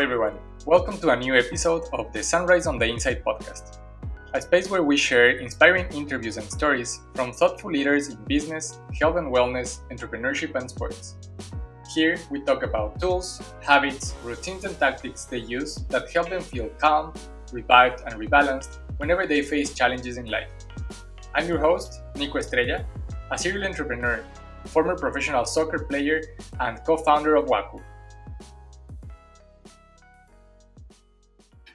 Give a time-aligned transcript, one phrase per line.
[0.00, 0.38] Everyone.
[0.64, 3.80] Welcome to a new episode of the Sunrise on the Inside podcast,
[4.32, 9.16] a space where we share inspiring interviews and stories from thoughtful leaders in business, health
[9.16, 11.16] and wellness, entrepreneurship, and sports.
[11.94, 16.70] Here, we talk about tools, habits, routines, and tactics they use that help them feel
[16.78, 17.12] calm,
[17.52, 20.48] revived, and rebalanced whenever they face challenges in life.
[21.34, 22.86] I'm your host, Nico Estrella,
[23.30, 24.24] a serial entrepreneur,
[24.64, 26.22] former professional soccer player,
[26.58, 27.82] and co founder of Waku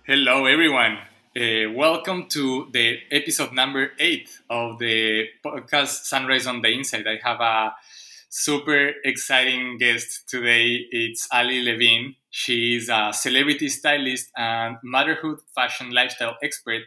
[0.07, 0.97] Hello, everyone.
[1.35, 7.05] Uh, welcome to the episode number eight of the podcast Sunrise on the Inside.
[7.07, 7.73] I have a
[8.29, 10.85] super exciting guest today.
[10.91, 12.15] It's Ali Levine.
[12.29, 16.83] She is a celebrity stylist and motherhood fashion lifestyle expert.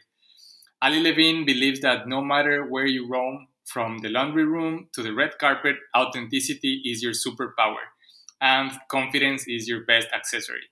[0.81, 5.13] Ali Levine believes that no matter where you roam, from the laundry room to the
[5.13, 7.85] red carpet, authenticity is your superpower,
[8.41, 10.71] and confidence is your best accessory.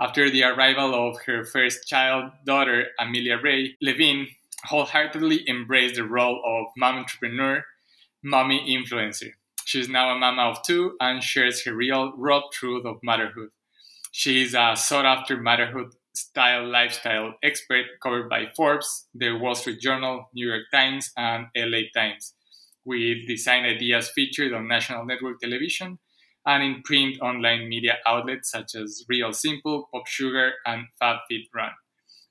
[0.00, 4.28] After the arrival of her first child daughter, Amelia Ray, Levine
[4.64, 7.62] wholeheartedly embraced the role of mom entrepreneur,
[8.24, 9.32] mommy influencer.
[9.66, 13.50] She's now a mama of two and shares her real raw truth of motherhood.
[14.10, 19.80] She is a sought after motherhood style lifestyle expert covered by Forbes, the Wall Street
[19.80, 22.32] Journal, New York Times, and LA Times,
[22.86, 25.98] with design ideas featured on national network television
[26.50, 31.70] and in print online media outlets such as Real Simple, Pop Sugar, and FabFitFun.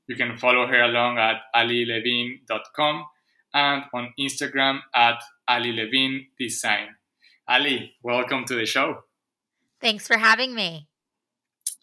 [0.07, 3.05] You can follow her along at alilevine.com
[3.53, 6.89] and on Instagram at alilevine design.
[7.47, 9.03] Ali, welcome to the show.
[9.79, 10.87] Thanks for having me.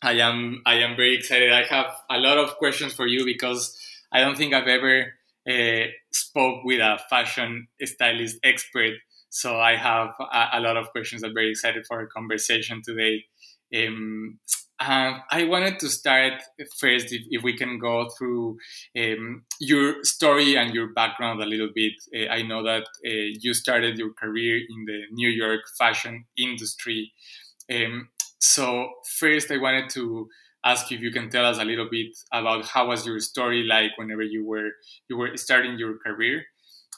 [0.02, 1.50] I am I am very excited.
[1.50, 3.74] I have a lot of questions for you because
[4.12, 5.14] I don't think I've ever
[5.48, 8.92] uh, spoke with a fashion stylist expert
[9.36, 11.22] so I have a, a, lot of questions.
[11.22, 13.24] I'm very excited for our conversation today.
[13.76, 14.38] Um,
[14.80, 16.42] I wanted to start
[16.80, 18.56] first, if, if we can go through
[18.96, 21.92] um, your story and your background a little bit.
[22.14, 27.12] Uh, I know that uh, you started your career in the New York fashion industry.
[27.70, 28.08] Um,
[28.38, 30.28] so first, I wanted to
[30.64, 33.92] ask if you can tell us a little bit about how was your story like
[33.96, 34.70] whenever you were
[35.08, 36.44] you were starting your career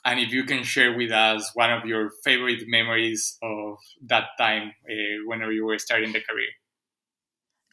[0.04, 4.72] and if you can share with us one of your favorite memories of that time
[4.88, 4.94] uh,
[5.26, 6.48] whenever you were starting the career.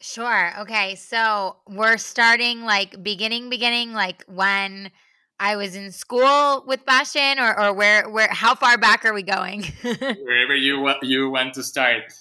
[0.02, 0.60] Sure.
[0.62, 4.92] Okay so we're starting like beginning beginning like when
[5.40, 9.24] i was in school with fashion or, or where where how far back are we
[9.24, 9.64] going?
[9.82, 12.14] Wherever you you want to start.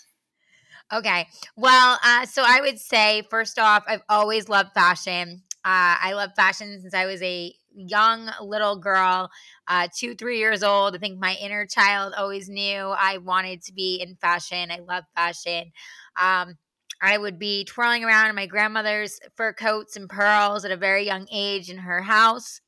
[0.92, 1.26] Okay
[1.56, 6.30] well uh, so i would say first off i've always loved fashion uh, i love
[6.36, 9.30] fashion since i was a young little girl,
[9.68, 10.94] uh, two, three years old.
[10.94, 14.70] I think my inner child always knew I wanted to be in fashion.
[14.70, 15.72] I love fashion.
[16.20, 16.56] Um,
[17.02, 21.04] I would be twirling around in my grandmother's fur coats and pearls at a very
[21.04, 22.60] young age in her house.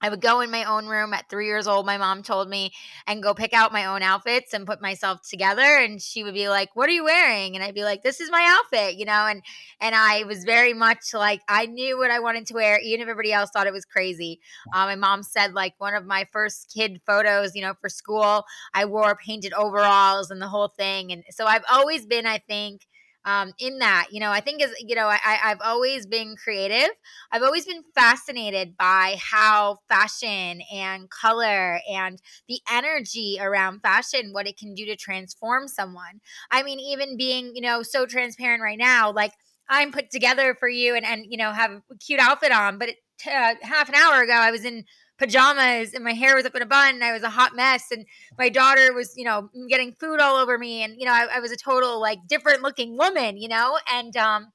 [0.00, 2.72] I would go in my own room at three years old, my mom told me,
[3.06, 5.62] and go pick out my own outfits and put myself together.
[5.62, 7.54] And she would be like, What are you wearing?
[7.54, 9.26] And I'd be like, This is my outfit, you know?
[9.26, 9.42] And
[9.80, 13.08] and I was very much like I knew what I wanted to wear, even if
[13.08, 14.40] everybody else thought it was crazy.
[14.72, 18.44] Uh, my mom said, like, one of my first kid photos, you know, for school,
[18.74, 21.12] I wore painted overalls and the whole thing.
[21.12, 22.86] And so I've always been, I think,
[23.24, 24.08] um, in that.
[24.10, 26.90] You know, I think is you know, I, I've always been creative.
[27.32, 34.46] I've always been fascinated by how fashion and color and the energy around fashion, what
[34.46, 36.20] it can do to transform someone.
[36.50, 39.32] I mean, even being you know so transparent right now, like.
[39.70, 42.88] I'm put together for you and, and you know have a cute outfit on, but
[42.88, 42.96] it,
[43.26, 44.84] uh, half an hour ago I was in
[45.18, 47.86] pajamas and my hair was up in a bun and I was a hot mess
[47.90, 48.06] and
[48.38, 51.40] my daughter was, you know, getting food all over me and you know, I, I
[51.40, 54.52] was a total like different looking woman, you know, and um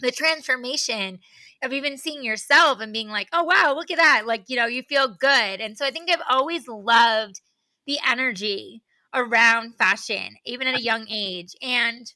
[0.00, 1.20] the transformation
[1.62, 4.24] of even seeing yourself and being like, oh wow, look at that.
[4.26, 5.60] Like, you know, you feel good.
[5.60, 7.40] And so I think I've always loved
[7.86, 8.82] the energy
[9.14, 11.54] around fashion, even at a young age.
[11.62, 12.06] And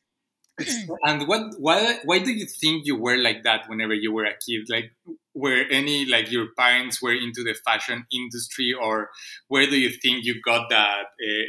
[1.05, 4.32] and what why why do you think you were like that whenever you were a
[4.32, 4.67] kid?
[4.70, 4.93] Like
[5.36, 9.10] were any like your parents were into the fashion industry or
[9.48, 11.46] where do you think you got that uh,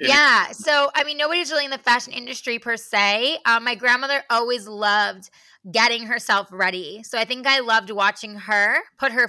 [0.00, 3.38] yeah so i mean nobody's really in the fashion industry per se.
[3.46, 5.30] Um, my grandmother always loved
[5.72, 7.02] getting herself ready.
[7.02, 9.28] So I think I loved watching her put her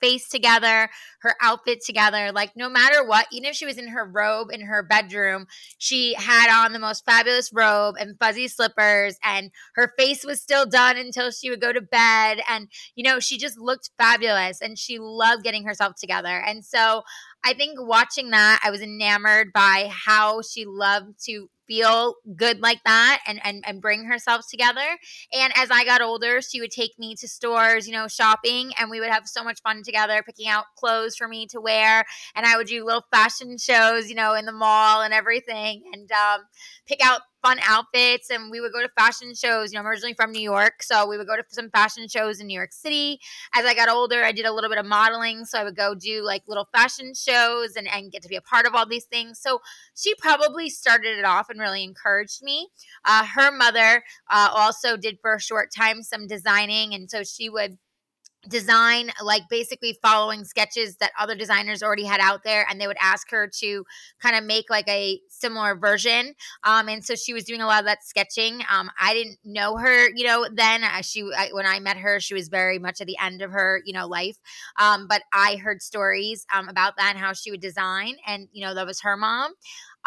[0.00, 0.90] face together,
[1.20, 2.32] her outfit together.
[2.32, 5.46] Like, no matter what, even if she was in her robe in her bedroom,
[5.78, 10.66] she had on the most fabulous robe and fuzzy slippers, and her face was still
[10.66, 12.40] done until she would go to bed.
[12.48, 16.42] And, you know, she just looked fabulous and she loved getting herself together.
[16.44, 17.02] And so
[17.44, 22.82] I think watching that, I was enamored by how she loved to feel good like
[22.84, 24.98] that and, and and bring herself together.
[25.32, 28.90] And as I got older, she would take me to stores, you know, shopping, and
[28.90, 32.04] we would have so much fun together, picking out clothes for me to wear.
[32.34, 36.10] And I would do little fashion shows, you know, in the mall and everything, and
[36.10, 36.40] um,
[36.86, 39.72] pick out fun outfits and we would go to fashion shows.
[39.72, 42.40] You know, I'm originally from New York, so we would go to some fashion shows
[42.40, 43.20] in New York City.
[43.54, 45.94] As I got older, I did a little bit of modeling, so I would go
[45.94, 49.04] do like little fashion shows and, and get to be a part of all these
[49.04, 49.38] things.
[49.40, 49.60] So
[49.94, 52.68] she probably started it off and really encouraged me.
[53.04, 57.48] Uh, her mother uh, also did for a short time some designing, and so she
[57.48, 57.78] would
[58.48, 62.96] design like basically following sketches that other designers already had out there and they would
[63.00, 63.84] ask her to
[64.20, 66.34] kind of make like a similar version
[66.64, 69.76] um and so she was doing a lot of that sketching um i didn't know
[69.76, 73.00] her you know then uh, she I, when i met her she was very much
[73.00, 74.38] at the end of her you know life
[74.78, 78.64] um but i heard stories um about that and how she would design and you
[78.64, 79.52] know that was her mom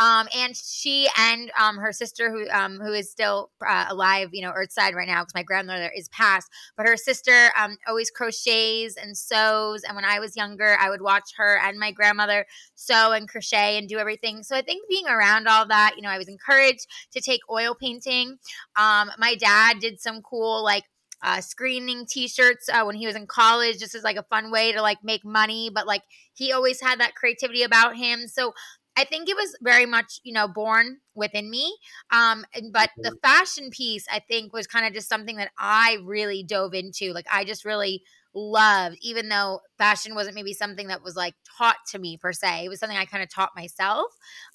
[0.02, 4.42] um, and she and um, her sister, who um, who is still uh, alive, you
[4.42, 6.50] know, Earthside right now, because my grandmother is passed.
[6.76, 9.84] But her sister um, always crochets and sews.
[9.84, 13.78] And when I was younger, I would watch her and my grandmother sew and crochet
[13.78, 14.42] and do everything.
[14.42, 17.76] So I think being around all that, you know, I was encouraged to take oil
[17.80, 18.40] painting.
[18.76, 20.86] Um, my dad did some cool like
[21.24, 24.72] uh, screening t-shirts uh, when he was in college just as like a fun way
[24.72, 26.02] to like make money but like
[26.34, 28.54] he always had that creativity about him so
[28.98, 31.78] I think it was very much, you know, born within me.
[32.12, 36.44] Um, but the fashion piece, I think, was kind of just something that I really
[36.44, 37.14] dove into.
[37.14, 38.04] Like, I just really
[38.34, 42.66] loved, even though fashion wasn't maybe something that was like taught to me per se.
[42.66, 44.08] It was something I kind of taught myself.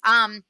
[0.03, 0.43] Um,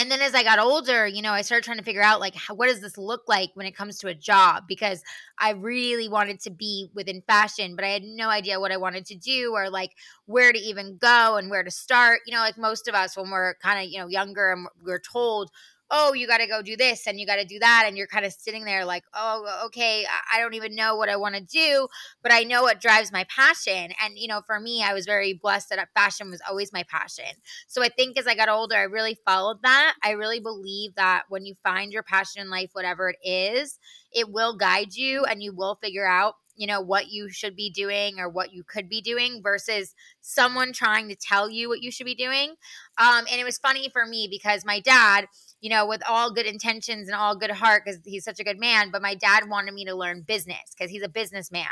[0.00, 2.34] and then as I got older, you know, I started trying to figure out like
[2.34, 5.02] how, what does this look like when it comes to a job because
[5.38, 9.04] I really wanted to be within fashion, but I had no idea what I wanted
[9.06, 9.90] to do or like
[10.24, 12.20] where to even go and where to start.
[12.26, 15.00] You know, like most of us when we're kind of, you know, younger and we're
[15.00, 15.50] told,
[15.90, 17.84] oh, you got to go do this and you got to do that.
[17.86, 21.16] And you're kind of sitting there like, oh, okay, I don't even know what I
[21.16, 21.88] want to do,
[22.22, 23.92] but I know what drives my passion.
[24.02, 27.24] And, you know, for me, I was very blessed that fashion was always my passion.
[27.68, 29.94] So I think as I got older, I really followed that.
[30.02, 33.78] I really believe that when you find your passion in life, whatever it is,
[34.12, 37.70] it will guide you and you will figure out you know what you should be
[37.70, 41.90] doing or what you could be doing versus someone trying to tell you what you
[41.90, 42.50] should be doing
[42.98, 45.26] um, and it was funny for me because my dad
[45.60, 48.58] you know, with all good intentions and all good heart because he's such a good
[48.58, 48.90] man.
[48.90, 51.66] But my dad wanted me to learn business because he's a businessman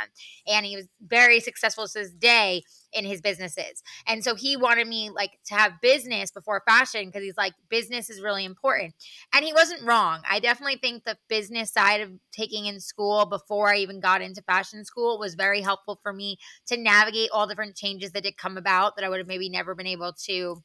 [0.46, 2.62] and he was very successful to this day
[2.93, 3.82] in his businesses.
[4.06, 8.11] And so he wanted me like to have business before fashion because he's like, business
[8.11, 8.94] is really important.
[9.32, 10.23] And he wasn't wrong.
[10.29, 14.43] I definitely think the business side of taking in school before I even got into
[14.43, 18.56] fashion school was very helpful for me to navigate all different changes that did come
[18.56, 20.62] about that I would have maybe never been able to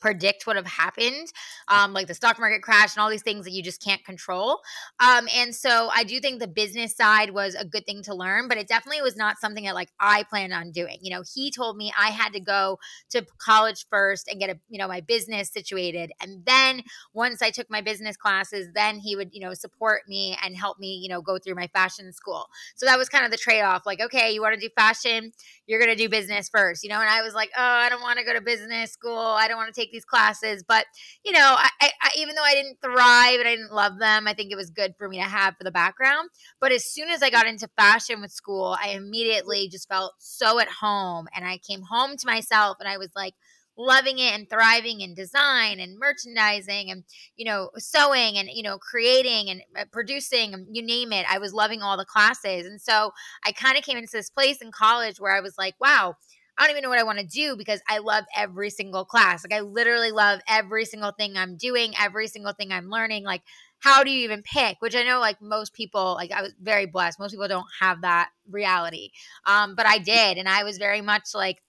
[0.00, 1.32] predict what have happened,
[1.68, 4.60] um, like the stock market crash and all these things that you just can't control.
[5.00, 8.48] Um, and so I do think the business side was a good thing to learn,
[8.48, 10.98] but it definitely was not something that like I planned on doing.
[11.00, 12.78] You know, he told me I had to go
[13.10, 16.82] to college first and get a you know my business situated, and then
[17.14, 20.78] once I took my business classes, then he would you know support me and help
[20.78, 22.46] me you know go through my fashion school.
[22.74, 23.86] So that was kind of the trade off.
[23.86, 25.32] Like, okay, you want to do fashion,
[25.66, 27.00] you're to do business first, you know.
[27.00, 29.18] And I was like, oh, I don't want to go to business school.
[29.18, 30.64] I don't want to take take these classes.
[30.66, 30.86] But,
[31.24, 34.34] you know, I, I, even though I didn't thrive and I didn't love them, I
[34.34, 36.30] think it was good for me to have for the background.
[36.60, 40.58] But as soon as I got into fashion with school, I immediately just felt so
[40.58, 41.26] at home.
[41.34, 43.34] And I came home to myself and I was like,
[43.78, 47.04] loving it and thriving in design and merchandising and
[47.36, 51.38] you know sewing and you know creating and uh, producing and you name it i
[51.38, 53.10] was loving all the classes and so
[53.44, 56.14] i kind of came into this place in college where i was like wow
[56.58, 59.44] I don't even know what I want to do because I love every single class.
[59.44, 63.24] Like I literally love every single thing I'm doing, every single thing I'm learning.
[63.24, 63.42] Like
[63.80, 64.76] how do you even pick?
[64.80, 67.18] Which I know like most people, like I was very blessed.
[67.18, 69.10] Most people don't have that reality.
[69.46, 70.38] Um, but I did.
[70.38, 71.62] And I was very much like,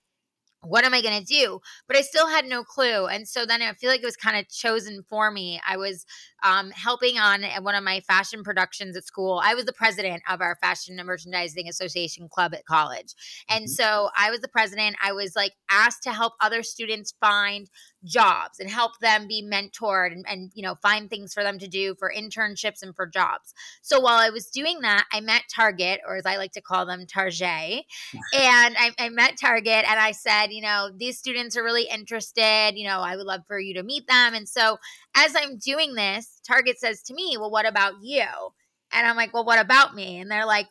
[0.67, 1.59] what am I going to do?
[1.88, 3.05] But I still had no clue.
[3.07, 5.59] And so then I feel like it was kind of chosen for me.
[5.67, 6.05] I was
[6.43, 9.41] um, helping on one of my fashion productions at school.
[9.43, 13.15] I was the president of our Fashion and Merchandising Association club at college.
[13.50, 13.71] And mm-hmm.
[13.71, 14.95] so I was the president.
[15.03, 17.69] I was like asked to help other students find
[18.05, 21.67] jobs and help them be mentored and, and you know find things for them to
[21.67, 23.53] do for internships and for jobs.
[23.81, 26.85] So while i was doing that i met target or as i like to call
[26.85, 27.85] them target.
[28.33, 32.73] And I, I met target and i said you know these students are really interested.
[32.75, 34.33] You know i would love for you to meet them.
[34.33, 34.77] And so
[35.15, 38.25] as i'm doing this target says to me well what about you?
[38.91, 40.19] And i'm like well what about me?
[40.19, 40.67] And they're like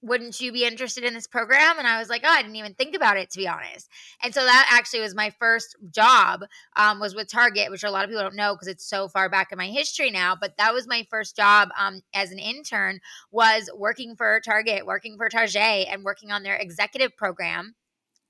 [0.00, 1.78] wouldn't you be interested in this program?
[1.78, 3.88] And I was like, oh, I didn't even think about it to be honest.
[4.22, 6.44] And so that actually was my first job
[6.76, 9.28] um, was with Target, which a lot of people don't know because it's so far
[9.28, 10.36] back in my history now.
[10.40, 13.00] But that was my first job um, as an intern
[13.30, 17.74] was working for Target, working for Target, and working on their executive program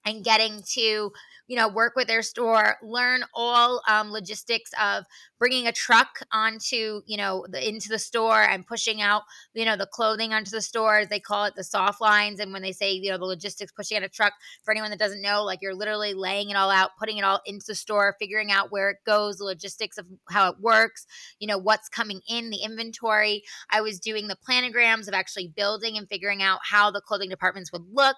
[0.05, 1.13] and getting to
[1.49, 5.05] you know work with their store learn all um, logistics of
[5.39, 9.23] bringing a truck onto you know the, into the store and pushing out
[9.55, 12.63] you know the clothing onto the store they call it the soft lines and when
[12.63, 15.45] they say you know the logistics pushing out a truck for anyone that doesn't know
[15.45, 18.71] like you're literally laying it all out putting it all into the store figuring out
[18.71, 21.07] where it goes the logistics of how it works
[21.39, 23.43] you know what's coming in the inventory.
[23.71, 27.73] I was doing the planograms of actually building and figuring out how the clothing departments
[27.73, 28.17] would look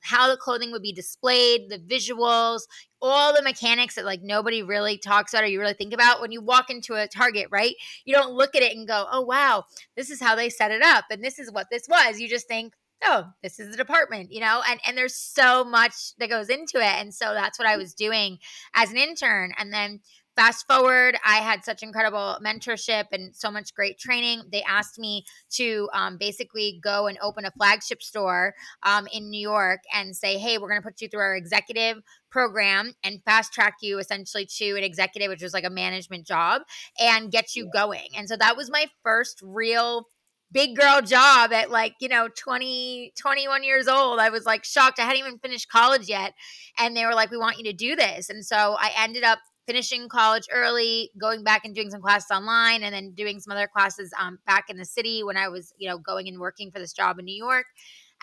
[0.00, 2.62] how the clothing would be displayed, the visuals,
[3.02, 6.32] all the mechanics that like nobody really talks about or you really think about when
[6.32, 7.74] you walk into a Target, right?
[8.04, 9.64] You don't look at it and go, "Oh wow,
[9.96, 12.48] this is how they set it up and this is what this was." You just
[12.48, 14.62] think, "Oh, this is the department," you know?
[14.68, 17.00] And and there's so much that goes into it.
[17.00, 17.78] And so that's what I mm.
[17.78, 18.38] was doing
[18.74, 20.00] as an intern and then
[20.40, 24.40] fast forward, I had such incredible mentorship and so much great training.
[24.50, 29.38] They asked me to um, basically go and open a flagship store um, in New
[29.38, 31.98] York and say, hey, we're going to put you through our executive
[32.30, 36.62] program and fast track you essentially to an executive, which was like a management job,
[36.98, 38.08] and get you going.
[38.16, 40.06] And so that was my first real
[40.52, 44.98] big girl job at like you know 20 21 years old i was like shocked
[44.98, 46.34] i hadn't even finished college yet
[46.76, 49.38] and they were like we want you to do this and so i ended up
[49.66, 53.68] finishing college early, going back and doing some classes online, and then doing some other
[53.68, 56.78] classes um, back in the city when I was, you know, going and working for
[56.78, 57.66] this job in New York.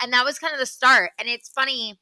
[0.01, 1.11] And that was kind of the start.
[1.19, 1.99] And it's funny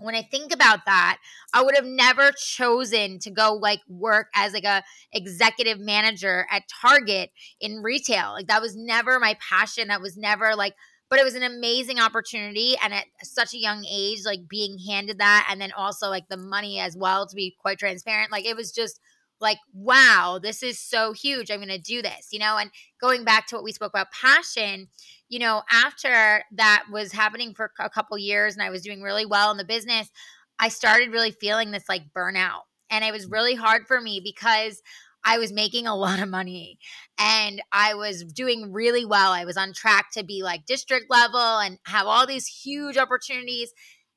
[0.00, 1.18] when I think about that,
[1.52, 6.62] I would have never chosen to go like work as like a executive manager at
[6.80, 8.32] Target in retail.
[8.32, 9.88] Like that was never my passion.
[9.88, 10.74] That was never like
[11.10, 15.18] but it was an amazing opportunity and at such a young age like being handed
[15.18, 18.56] that and then also like the money as well to be quite transparent like it
[18.56, 19.00] was just
[19.40, 23.24] like wow this is so huge i'm going to do this you know and going
[23.24, 24.88] back to what we spoke about passion
[25.28, 29.26] you know after that was happening for a couple years and i was doing really
[29.26, 30.10] well in the business
[30.58, 34.82] i started really feeling this like burnout and it was really hard for me because
[35.24, 36.78] I was making a lot of money
[37.18, 39.32] and I was doing really well.
[39.32, 43.72] I was on track to be like district level and have all these huge opportunities.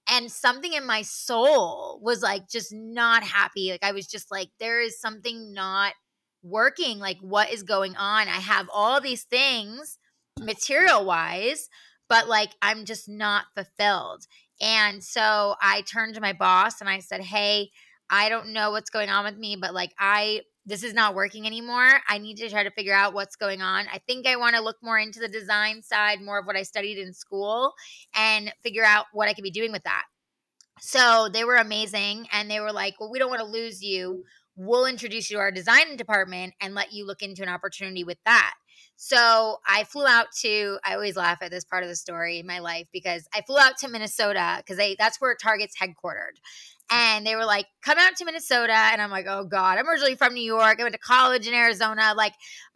[0.09, 3.71] And something in my soul was like just not happy.
[3.71, 5.93] Like I was just like, there is something not
[6.43, 6.99] working.
[6.99, 8.27] Like, what is going on?
[8.27, 9.97] I have all these things
[10.39, 11.69] material wise,
[12.09, 14.25] but like I'm just not fulfilled.
[14.59, 17.71] And so I turned to my boss and I said, Hey,
[18.09, 21.47] I don't know what's going on with me, but like I this is not working
[21.47, 22.01] anymore.
[22.07, 23.87] I need to try to figure out what's going on.
[23.91, 26.63] I think I want to look more into the design side, more of what I
[26.63, 27.73] studied in school,
[28.15, 30.03] and figure out what I could be doing with that.
[30.79, 32.27] So they were amazing.
[32.31, 34.23] And they were like, well, we don't want to lose you.
[34.55, 38.17] We'll introduce you to our design department and let you look into an opportunity with
[38.25, 38.53] that.
[38.95, 42.45] So I flew out to, I always laugh at this part of the story in
[42.45, 46.37] my life because I flew out to Minnesota because they that's where Target's headquartered
[46.91, 50.15] and they were like, "Come out to Minnesota," and I'm like, "Oh God!" I'm originally
[50.15, 50.77] from New York.
[50.79, 52.13] I went to college in Arizona.
[52.15, 52.33] Like,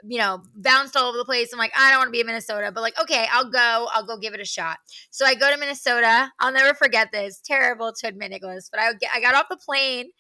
[0.08, 1.52] you know, bounced all over the place.
[1.52, 3.88] I'm like, I don't want to be in Minnesota, but like, okay, I'll go.
[3.92, 4.78] I'll go give it a shot.
[5.12, 6.32] So I go to Minnesota.
[6.40, 7.42] I'll never forget this.
[7.44, 10.12] Terrible to admit, Nicholas, but I I got off the plane,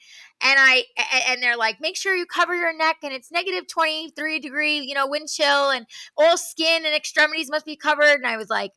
[0.41, 0.83] and I
[1.27, 4.93] and they're like, make sure you cover your neck, and it's negative 23 degree, you
[4.93, 5.85] know, wind chill, and
[6.17, 8.15] all skin and extremities must be covered.
[8.15, 8.71] And I was like,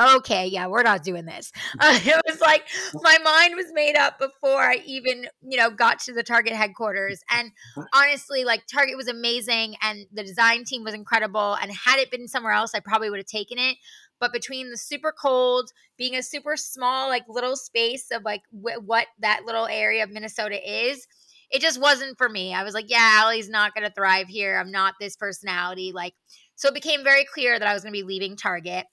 [0.00, 1.52] okay, yeah, we're not doing this.
[1.78, 2.64] Uh, it was like
[2.94, 7.20] my mind was made up before I even, you know, got to the Target headquarters.
[7.30, 7.50] And
[7.94, 11.56] honestly, like Target was amazing and the design team was incredible.
[11.60, 13.76] And had it been somewhere else, I probably would have taken it.
[14.22, 18.78] But between the super cold, being a super small, like little space of like wh-
[18.86, 21.08] what that little area of Minnesota is,
[21.50, 22.54] it just wasn't for me.
[22.54, 24.60] I was like, yeah, Ali's not going to thrive here.
[24.60, 25.90] I'm not this personality.
[25.92, 26.14] Like,
[26.54, 28.86] so it became very clear that I was going to be leaving Target.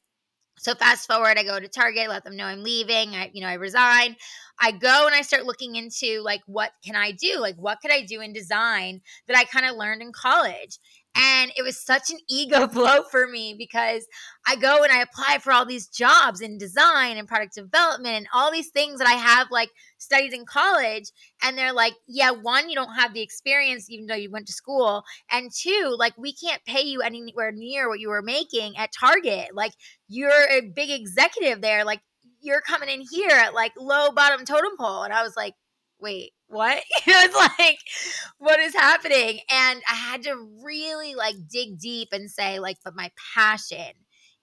[0.57, 3.15] So fast forward, I go to Target, let them know I'm leaving.
[3.15, 4.15] I, you know, I resign.
[4.59, 7.39] I go and I start looking into like what can I do?
[7.39, 10.79] Like what could I do in design that I kind of learned in college?
[11.21, 14.07] And it was such an ego blow for me because
[14.47, 18.27] I go and I apply for all these jobs in design and product development and
[18.33, 21.11] all these things that I have like studied in college.
[21.43, 24.53] And they're like, yeah, one, you don't have the experience even though you went to
[24.53, 25.03] school.
[25.29, 29.49] And two, like, we can't pay you anywhere near what you were making at Target.
[29.53, 29.73] Like,
[30.07, 31.83] you're a big executive there.
[31.83, 31.99] Like,
[32.41, 35.03] you're coming in here at like low bottom totem pole.
[35.03, 35.55] And I was like,
[35.99, 36.83] wait, what?
[37.07, 37.79] it's like,
[38.37, 39.39] what is happening?
[39.49, 43.93] And I had to really like dig deep and say, like, but my passion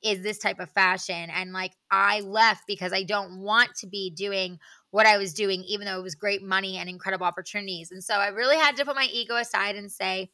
[0.03, 1.31] is this type of fashion.
[1.31, 4.59] And like I left because I don't want to be doing
[4.91, 7.91] what I was doing, even though it was great money and incredible opportunities.
[7.91, 10.31] And so I really had to put my ego aside and say,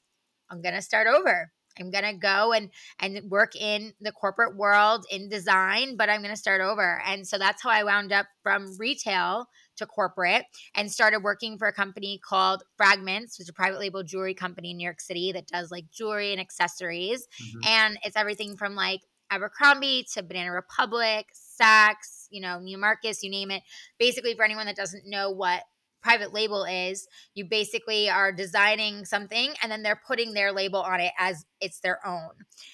[0.51, 1.51] I'm going to start over.
[1.81, 2.69] I'm going to go and
[3.01, 7.01] and work in the corporate world in design, but I'm going to start over.
[7.07, 11.69] And so that's how I wound up from retail to corporate and started working for
[11.69, 15.33] a company called Fragments, which is a private label jewelry company in New York City
[15.33, 17.27] that does like jewelry and accessories.
[17.43, 17.69] Mm-hmm.
[17.69, 19.01] And it's everything from like
[19.31, 21.27] Abercrombie to Banana Republic,
[21.61, 23.63] Saks, you know, Neiman Marcus, you name it.
[23.99, 25.63] Basically, for anyone that doesn't know what
[26.03, 31.01] private label is, you basically are designing something and then they're putting their label on
[31.01, 32.31] it as it's their own.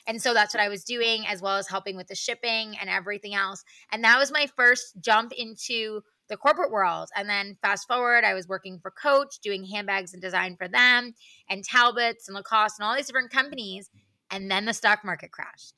[0.07, 2.89] And so that's what I was doing, as well as helping with the shipping and
[2.89, 3.63] everything else.
[3.93, 7.09] And that was my first jump into the corporate world.
[7.17, 11.15] And then fast forward, I was working for Coach, doing handbags and design for them,
[11.49, 13.91] and Talbots and Lacoste and all these different companies.
[14.31, 15.75] And then the stock market crashed.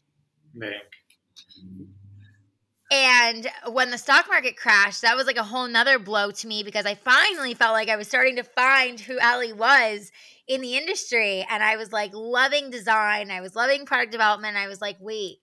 [2.92, 6.64] And when the stock market crashed, that was like a whole nother blow to me
[6.64, 10.10] because I finally felt like I was starting to find who Ali was
[10.48, 11.46] in the industry.
[11.48, 13.30] And I was like loving design.
[13.30, 14.56] I was loving product development.
[14.56, 15.36] I was like, wait,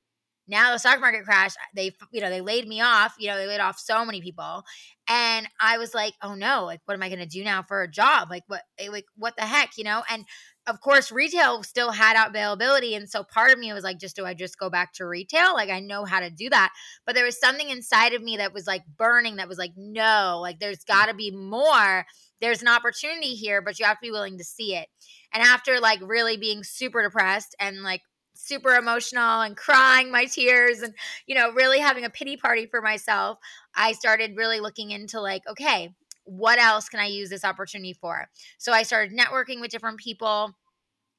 [0.47, 1.57] now the stock market crashed.
[1.75, 3.15] They, you know, they laid me off.
[3.19, 4.63] You know, they laid off so many people.
[5.09, 7.81] And I was like, oh no, like, what am I going to do now for
[7.81, 8.29] a job?
[8.29, 10.03] Like, what, eh, like, what the heck, you know?
[10.09, 10.25] And
[10.67, 12.93] of course, retail still had availability.
[12.95, 15.53] And so part of me was like, just do I just go back to retail?
[15.53, 16.73] Like, I know how to do that.
[17.05, 20.39] But there was something inside of me that was like burning, that was like, no,
[20.41, 22.05] like, there's got to be more.
[22.41, 24.87] There's an opportunity here, but you have to be willing to see it.
[25.33, 28.01] And after like really being super depressed and like
[28.37, 30.93] super emotional and crying my tears and,
[31.25, 33.37] you know, really having a pity party for myself,
[33.75, 38.29] I started really looking into like, okay, what else can I use this opportunity for?
[38.57, 40.55] So I started networking with different people,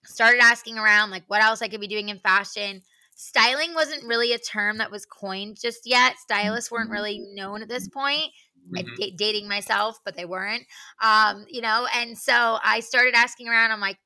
[0.05, 2.83] started asking around like what else I could be doing in fashion.
[3.15, 6.19] Styling wasn't really a term that was coined just yet.
[6.19, 8.31] Stylists weren't really known at this point.
[8.73, 8.95] Mm-hmm.
[8.97, 10.65] D- dating myself, but they weren't.
[11.03, 13.73] Um, you know, and so I started asking around.
[13.73, 13.99] I'm like,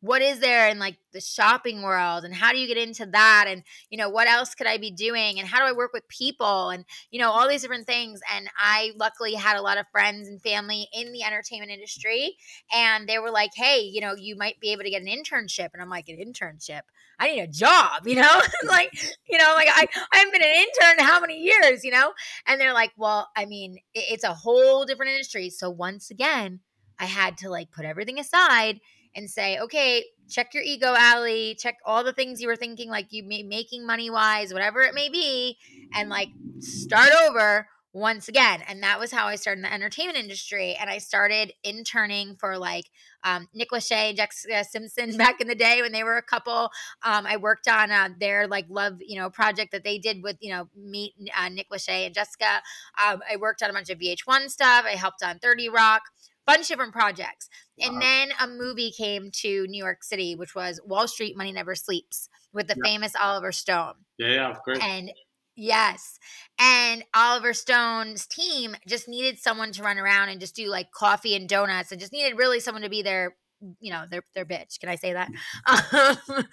[0.00, 3.46] what is there in like the shopping world and how do you get into that
[3.48, 6.06] and you know what else could i be doing and how do i work with
[6.08, 9.86] people and you know all these different things and i luckily had a lot of
[9.92, 12.36] friends and family in the entertainment industry
[12.72, 15.68] and they were like hey you know you might be able to get an internship
[15.72, 16.82] and i'm like an internship?
[17.18, 18.40] I need a job you know?
[18.64, 18.92] Like
[19.28, 22.12] you know like i i haven't been an intern how many years you know?
[22.46, 26.60] And they're like well i mean it's a whole different industry so once again
[26.98, 28.80] i had to like put everything aside
[29.14, 33.08] and say, okay, check your ego, Ali, check all the things you were thinking, like
[33.10, 35.56] you may making money wise, whatever it may be,
[35.94, 36.28] and like
[36.60, 38.62] start over once again.
[38.68, 40.76] And that was how I started in the entertainment industry.
[40.80, 42.84] And I started interning for like
[43.24, 46.70] um, Nick Lachey Jessica Simpson back in the day when they were a couple.
[47.02, 50.36] Um, I worked on uh, their like love, you know, project that they did with,
[50.40, 52.62] you know, meet uh, Nick Lachey and Jessica.
[53.04, 54.84] Um, I worked on a bunch of VH1 stuff.
[54.86, 56.02] I helped on 30 Rock
[56.50, 57.48] bunch of different projects.
[57.78, 57.86] Wow.
[57.86, 58.00] And uh-huh.
[58.00, 62.28] then a movie came to New York City, which was Wall Street Money Never Sleeps
[62.52, 62.90] with the yeah.
[62.90, 63.94] famous Oliver Stone.
[64.18, 64.78] Yeah, yeah, of course.
[64.82, 65.12] And
[65.56, 66.18] yes.
[66.58, 71.36] And Oliver Stone's team just needed someone to run around and just do like coffee
[71.36, 73.36] and donuts and just needed really someone to be there
[73.80, 74.80] you know they're they're bitch.
[74.80, 75.30] Can i say that?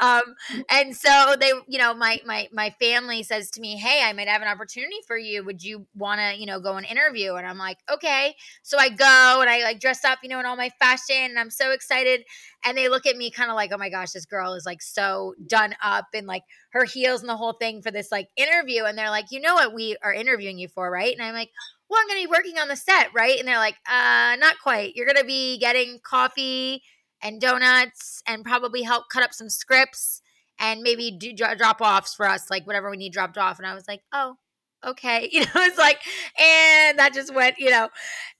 [0.00, 0.22] Um,
[0.70, 4.28] and so they you know my my my family says to me hey i might
[4.28, 5.44] have an opportunity for you.
[5.44, 7.34] Would you want to you know go and interview?
[7.34, 8.34] And i'm like okay.
[8.62, 11.38] So i go and i like dress up you know in all my fashion and
[11.38, 12.24] i'm so excited.
[12.64, 14.82] And they look at me kind of like oh my gosh this girl is like
[14.82, 18.84] so done up and like her heels and the whole thing for this like interview.
[18.84, 21.12] And they're like you know what we are interviewing you for right?
[21.12, 21.50] And i'm like
[21.92, 23.38] well, I'm going to be working on the set, right?
[23.38, 24.96] And they're like, uh, not quite.
[24.96, 26.82] You're going to be getting coffee
[27.22, 30.22] and donuts and probably help cut up some scripts
[30.58, 33.58] and maybe do drop offs for us, like whatever we need dropped off.
[33.58, 34.36] And I was like, oh,
[34.82, 35.28] okay.
[35.32, 35.98] You know, it's like,
[36.40, 37.90] and that just went, you know,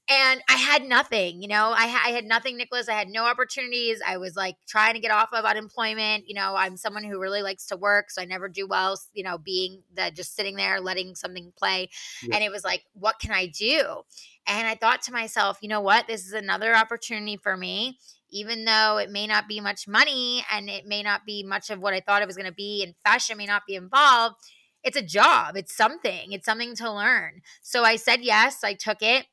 [0.09, 2.89] and I had nothing, you know, I, I had nothing, Nicholas.
[2.89, 4.01] I had no opportunities.
[4.07, 6.29] I was like trying to get off of unemployment.
[6.29, 9.23] You know, I'm someone who really likes to work, so I never do well, you
[9.23, 11.89] know, being that just sitting there letting something play.
[12.23, 12.35] Yeah.
[12.35, 14.03] And it was like, what can I do?
[14.47, 16.09] And I thought to myself, you know what?
[16.09, 17.99] This is another opportunity for me
[18.35, 21.79] even though it may not be much money and it may not be much of
[21.81, 24.37] what I thought it was going to be, and fashion may not be involved,
[24.83, 25.57] it's a job.
[25.57, 26.33] It's something.
[26.33, 27.43] It's something to learn.
[27.61, 28.65] So I said yes.
[28.65, 29.27] I took it.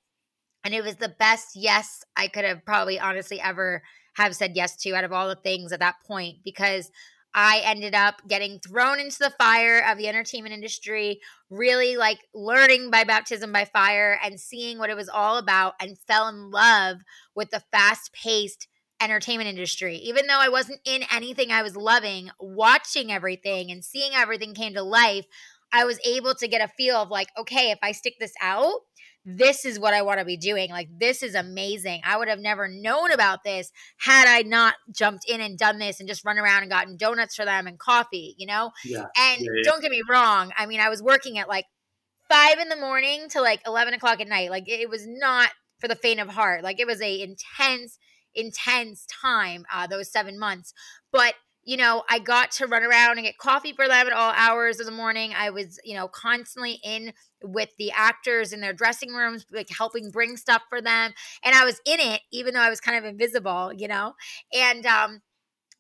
[0.64, 3.82] And it was the best yes I could have probably honestly ever
[4.16, 6.92] have said yes to out of all the things at that point because
[7.34, 12.90] I ended up getting thrown into the fire of the entertainment industry, really like learning
[12.90, 16.98] by baptism by fire and seeing what it was all about and fell in love
[17.36, 18.68] with the fast paced
[19.00, 19.96] entertainment industry.
[19.98, 24.74] Even though I wasn't in anything I was loving, watching everything and seeing everything came
[24.74, 25.26] to life,
[25.72, 28.74] I was able to get a feel of like, okay, if I stick this out,
[29.38, 30.70] this is what I want to be doing.
[30.70, 32.02] Like, this is amazing.
[32.04, 36.00] I would have never known about this had I not jumped in and done this
[36.00, 38.72] and just run around and gotten donuts for them and coffee, you know?
[38.84, 39.06] Yeah.
[39.18, 39.62] And Yeah, yeah.
[39.64, 40.52] don't get me wrong.
[40.58, 41.66] I mean, I was working at like
[42.30, 44.50] five in the morning to like 11 o'clock at night.
[44.50, 46.64] Like, it was not for the faint of heart.
[46.64, 47.98] Like, it was a intense,
[48.34, 50.74] intense time, uh, those seven months.
[51.12, 51.36] But
[51.70, 54.80] you know, I got to run around and get coffee for them at all hours
[54.80, 55.34] of the morning.
[55.38, 60.10] I was, you know, constantly in with the actors in their dressing rooms, like helping
[60.10, 61.14] bring stuff for them.
[61.44, 64.16] And I was in it, even though I was kind of invisible, you know?
[64.52, 65.22] And um,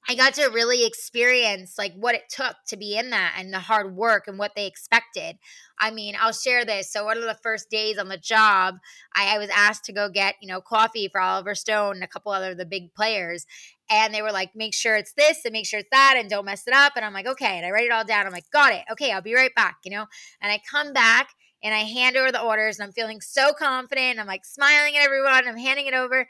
[0.07, 3.59] I got to really experience like what it took to be in that and the
[3.59, 5.37] hard work and what they expected.
[5.79, 6.91] I mean, I'll share this.
[6.91, 8.75] So one of the first days on the job,
[9.15, 12.07] I, I was asked to go get, you know, coffee for Oliver Stone and a
[12.07, 13.45] couple other the big players.
[13.89, 16.45] And they were like, make sure it's this and make sure it's that and don't
[16.45, 16.93] mess it up.
[16.95, 17.57] And I'm like, okay.
[17.57, 18.25] And I write it all down.
[18.25, 18.83] I'm like, got it.
[18.91, 20.05] Okay, I'll be right back, you know?
[20.41, 21.29] And I come back
[21.63, 24.19] and I hand over the orders and I'm feeling so confident.
[24.19, 25.47] I'm like smiling at everyone.
[25.47, 26.27] I'm handing it over.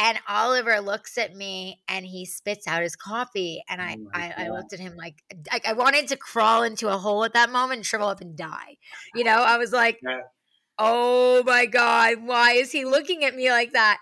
[0.00, 3.62] And Oliver looks at me and he spits out his coffee.
[3.68, 5.16] And I, Oh I, I looked at him like,
[5.52, 8.36] like I wanted to crawl into a hole at that moment and shrivel up and
[8.36, 8.76] die.
[9.14, 10.20] You know, I was like, Yeah.
[10.78, 13.98] oh my God, why is he looking at me like that?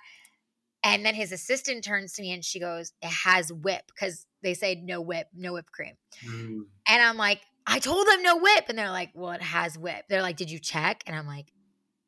[0.86, 4.54] And then his assistant turns to me and she goes, it has whip because they
[4.54, 5.94] say no whip, no whipped cream.
[6.24, 6.60] Mm.
[6.88, 8.66] And I'm like, I told them no whip.
[8.68, 10.04] And they're like, well, it has whip.
[10.08, 11.02] They're like, did you check?
[11.08, 11.46] And I'm like,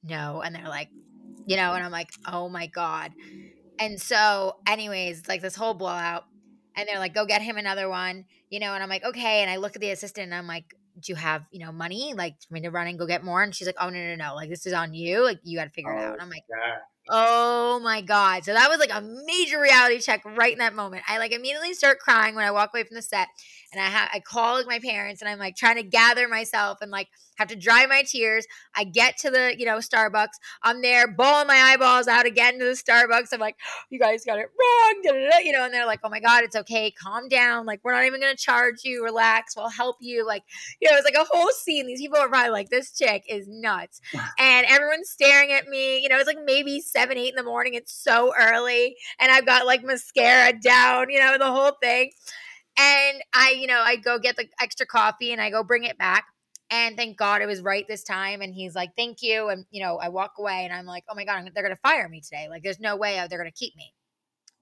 [0.05, 0.43] no.
[0.43, 0.91] And they're like,
[1.45, 3.11] you know, and I'm like, oh my God.
[3.81, 6.25] And so, anyways, like this whole blowout.
[6.77, 9.43] And they're like, go get him another one, you know, and I'm like, okay.
[9.43, 12.15] And I look at the assistant and I'm like, do you have, you know, money
[12.17, 13.43] like for me to run and go get more?
[13.43, 14.37] And she's like, oh, no, no, no.
[14.37, 15.25] Like, this is on you.
[15.25, 16.11] Like, you got to figure it out.
[16.11, 16.77] Oh, And I'm like, Yeah.
[17.11, 18.45] Oh my God.
[18.45, 21.05] So that was like a major reality check right in that moment.
[21.09, 23.29] I like immediately start crying when I walk away from the set.
[23.73, 26.91] And I ha- I call my parents and I'm like trying to gather myself and
[26.91, 28.47] like have to dry my tears.
[28.75, 30.29] I get to the, you know, Starbucks.
[30.63, 33.29] I'm there bawling my eyeballs out again to the Starbucks.
[33.33, 33.57] I'm like,
[33.91, 35.03] you guys got it wrong.
[35.05, 36.91] da, da, da," You know, and they're like, oh my God, it's okay.
[36.91, 37.65] Calm down.
[37.65, 39.05] Like, we're not even going to charge you.
[39.05, 39.57] Relax.
[39.57, 40.27] We'll help you.
[40.27, 40.43] Like,
[40.81, 41.87] you know, it's like a whole scene.
[41.87, 44.01] These people are probably like, this chick is nuts.
[44.39, 46.03] and everyone's staring at me.
[46.03, 47.75] You know, it's like maybe seven, eight in the morning.
[47.75, 48.97] It's so early.
[49.21, 52.11] And I've got like mascara down, you know, the whole thing.
[52.79, 55.99] And I, you know, I go get the extra coffee and I go bring it
[55.99, 56.27] back.
[56.71, 58.43] And thank God it was right this time.
[58.43, 59.49] And he's like, thank you.
[59.49, 61.81] And, you know, I walk away and I'm like, oh my God, they're going to
[61.81, 62.47] fire me today.
[62.51, 63.95] Like, there's no way uh, they're going to keep me.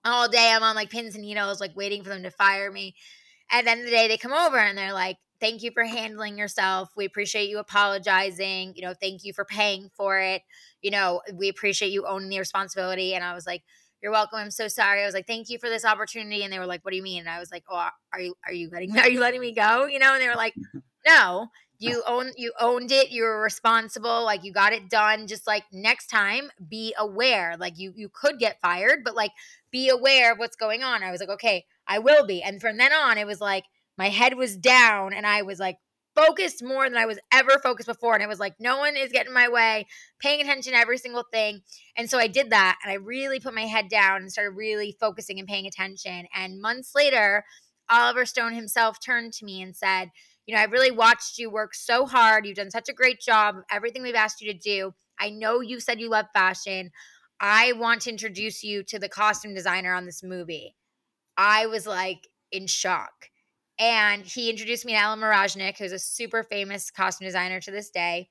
[0.05, 2.95] All day I'm on like pins and needles, like waiting for them to fire me.
[3.51, 5.85] At the end of the day, they come over and they're like, thank you for
[5.85, 6.91] handling yourself.
[6.97, 8.75] We appreciate you apologizing.
[8.77, 10.43] You know, thank you for paying for it.
[10.81, 13.15] You know, we appreciate you owning the responsibility.
[13.15, 13.63] And I was like,
[14.07, 14.39] you're welcome.
[14.39, 15.03] I'm so sorry.
[15.03, 16.45] I was like, thank you for this opportunity.
[16.45, 17.19] And they were like, what do you mean?
[17.19, 19.53] And I was like, oh, are you, are you letting, me, are you letting me
[19.53, 19.87] go?
[19.87, 20.13] You know?
[20.13, 20.55] And they were like,
[21.07, 21.49] no,
[21.81, 23.11] you own, you owned it.
[23.11, 24.25] You were responsible.
[24.25, 25.27] Like you got it done.
[25.27, 27.57] Just like next time, be aware.
[27.59, 29.33] Like you, you could get fired, but like
[29.73, 31.03] be aware of what's going on.
[31.03, 32.45] I was like, okay, I will be.
[32.45, 33.65] And from then on, it was like
[33.99, 35.79] my head was down and I was like
[36.17, 38.15] focused more than I was ever focused before.
[38.15, 39.87] And it was like, no one is getting in my way,
[40.19, 41.61] paying attention to every single thing.
[41.97, 44.97] And so I did that and I really put my head down and started really
[44.99, 46.27] focusing and paying attention.
[46.35, 47.45] And months later,
[47.89, 50.11] Oliver Stone himself turned to me and said,
[50.47, 52.47] You know, I've really watched you work so hard.
[52.47, 54.95] You've done such a great job of everything we've asked you to do.
[55.21, 56.91] I know you said you love fashion.
[57.41, 60.75] I want to introduce you to the costume designer on this movie.
[61.37, 63.29] I was like in shock.
[63.79, 67.91] And he introduced me to Ellen Mirojnick, who's a super famous costume designer to this
[67.91, 68.29] day.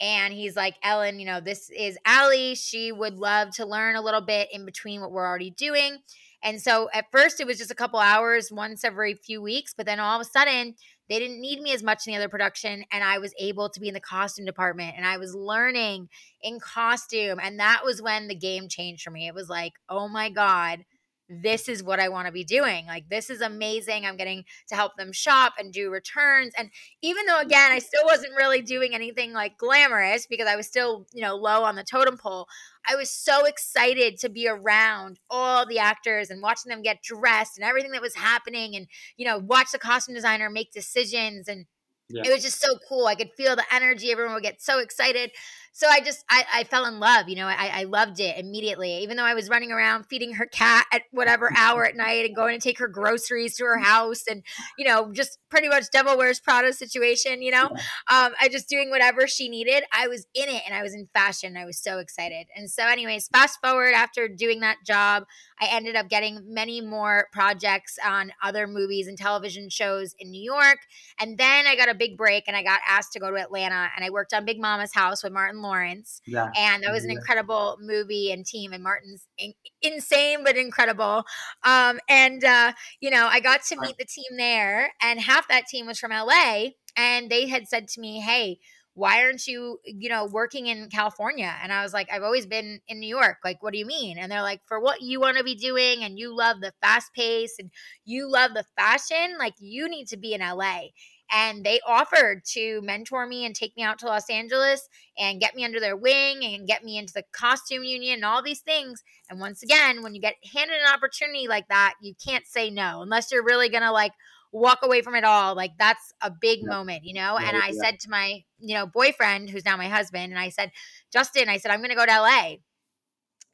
[0.00, 2.54] And he's like, Ellen, you know, this is Ali.
[2.54, 5.98] She would love to learn a little bit in between what we're already doing.
[6.42, 9.86] And so at first it was just a couple hours once every few weeks, but
[9.86, 10.76] then all of a sudden
[11.08, 13.80] they didn't need me as much in the other production and I was able to
[13.80, 16.08] be in the costume department and I was learning
[16.42, 19.26] in costume and that was when the game changed for me.
[19.26, 20.84] It was like, "Oh my god,
[21.28, 22.86] this is what I want to be doing.
[22.86, 24.06] Like, this is amazing.
[24.06, 26.54] I'm getting to help them shop and do returns.
[26.56, 26.70] And
[27.02, 31.06] even though, again, I still wasn't really doing anything like glamorous because I was still,
[31.12, 32.46] you know, low on the totem pole,
[32.88, 37.58] I was so excited to be around all the actors and watching them get dressed
[37.58, 38.86] and everything that was happening and,
[39.16, 41.48] you know, watch the costume designer make decisions.
[41.48, 41.66] And
[42.08, 42.22] Yeah.
[42.24, 43.06] it was just so cool.
[43.06, 44.10] I could feel the energy.
[44.10, 45.30] Everyone would get so excited.
[45.78, 47.28] So I just I, I fell in love.
[47.28, 48.98] You know, I, I loved it immediately.
[48.98, 52.34] Even though I was running around feeding her cat at whatever hour at night and
[52.34, 54.42] going to take her groceries to her house and
[54.76, 57.42] you know just pretty much Devil Wears Prada situation.
[57.42, 59.84] You know, um, I just doing whatever she needed.
[59.92, 61.56] I was in it and I was in fashion.
[61.56, 62.48] I was so excited.
[62.56, 65.26] And so, anyways, fast forward after doing that job,
[65.60, 70.42] I ended up getting many more projects on other movies and television shows in New
[70.42, 70.78] York.
[71.20, 73.90] And then I got a big break and I got asked to go to Atlanta
[73.94, 76.20] and I worked on Big Mama's House with Martin Lawrence.
[76.26, 76.50] Yeah.
[76.56, 77.16] And that was an yeah.
[77.16, 78.72] incredible movie and team.
[78.72, 81.24] And Martin's in- insane, but incredible.
[81.64, 85.66] Um, and, uh, you know, I got to meet the team there, and half that
[85.66, 86.70] team was from LA.
[86.96, 88.58] And they had said to me, hey,
[88.98, 91.54] why aren't you, you know, working in California?
[91.62, 93.36] And I was like, I've always been in New York.
[93.44, 94.18] Like, what do you mean?
[94.18, 97.14] And they're like, for what you want to be doing and you love the fast
[97.14, 97.70] pace and
[98.04, 100.88] you love the fashion, like, you need to be in LA
[101.30, 104.88] and they offered to mentor me and take me out to Los Angeles
[105.18, 108.42] and get me under their wing and get me into the costume union and all
[108.42, 109.02] these things.
[109.28, 113.02] And once again, when you get handed an opportunity like that, you can't say no
[113.02, 114.12] unless you're really going to like
[114.52, 115.54] walk away from it all.
[115.54, 116.68] Like that's a big yeah.
[116.68, 117.38] moment, you know?
[117.38, 117.80] Yeah, and I yeah.
[117.82, 120.72] said to my, you know, boyfriend who's now my husband and I said,
[121.12, 122.56] "Justin, I said I'm going to go to LA."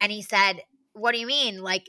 [0.01, 1.63] And he said, "What do you mean?
[1.63, 1.89] Like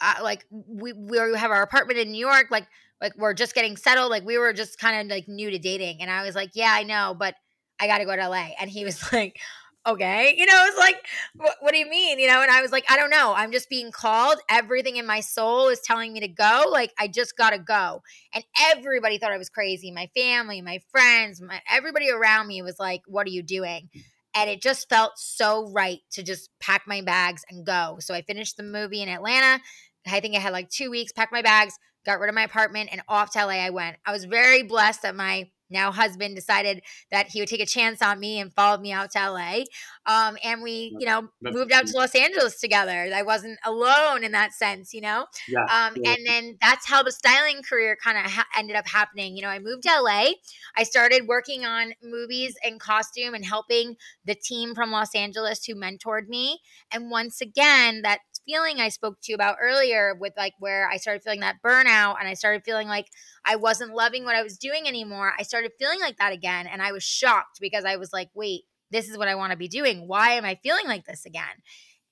[0.00, 2.66] uh, like we we have our apartment in New York, like
[3.00, 6.00] like we're just getting settled like we were just kind of like new to dating
[6.00, 7.34] and i was like yeah i know but
[7.80, 9.38] i gotta go to la and he was like
[9.86, 10.96] okay you know it's like
[11.34, 12.18] what, what, do you mean?
[12.18, 15.06] you know and i was like i don't know i'm just being called everything in
[15.06, 18.02] my soul is telling me to go like i just gotta go
[18.34, 22.78] and everybody thought i was crazy my family my friends my everybody around me was
[22.78, 23.88] like what are you doing?
[24.34, 28.22] And it just felt so right to just pack my bags and go so i
[28.22, 29.60] finished the movie in atlanta
[30.06, 31.76] i think i had like two weeks packed my bags
[32.08, 33.96] got rid of my apartment, and off to LA I went.
[34.06, 38.00] I was very blessed that my now husband decided that he would take a chance
[38.00, 39.64] on me and followed me out to LA.
[40.06, 43.10] Um, and we, you know, moved out to Los Angeles together.
[43.14, 45.26] I wasn't alone in that sense, you know?
[45.48, 45.60] Yeah.
[45.64, 46.14] Um, yeah.
[46.14, 49.36] and then that's how the styling career kind of ha- ended up happening.
[49.36, 50.32] You know, I moved to LA.
[50.76, 55.74] I started working on movies and costume and helping the team from Los Angeles who
[55.74, 56.60] mentored me.
[56.90, 60.96] And once again, that feeling I spoke to you about earlier with like where I
[60.96, 63.06] started feeling that burnout and I started feeling like
[63.44, 65.34] I wasn't loving what I was doing anymore.
[65.38, 68.62] I started feeling like that again and I was shocked because I was like, "Wait,
[68.90, 70.08] this is what I want to be doing.
[70.08, 71.62] Why am I feeling like this again?"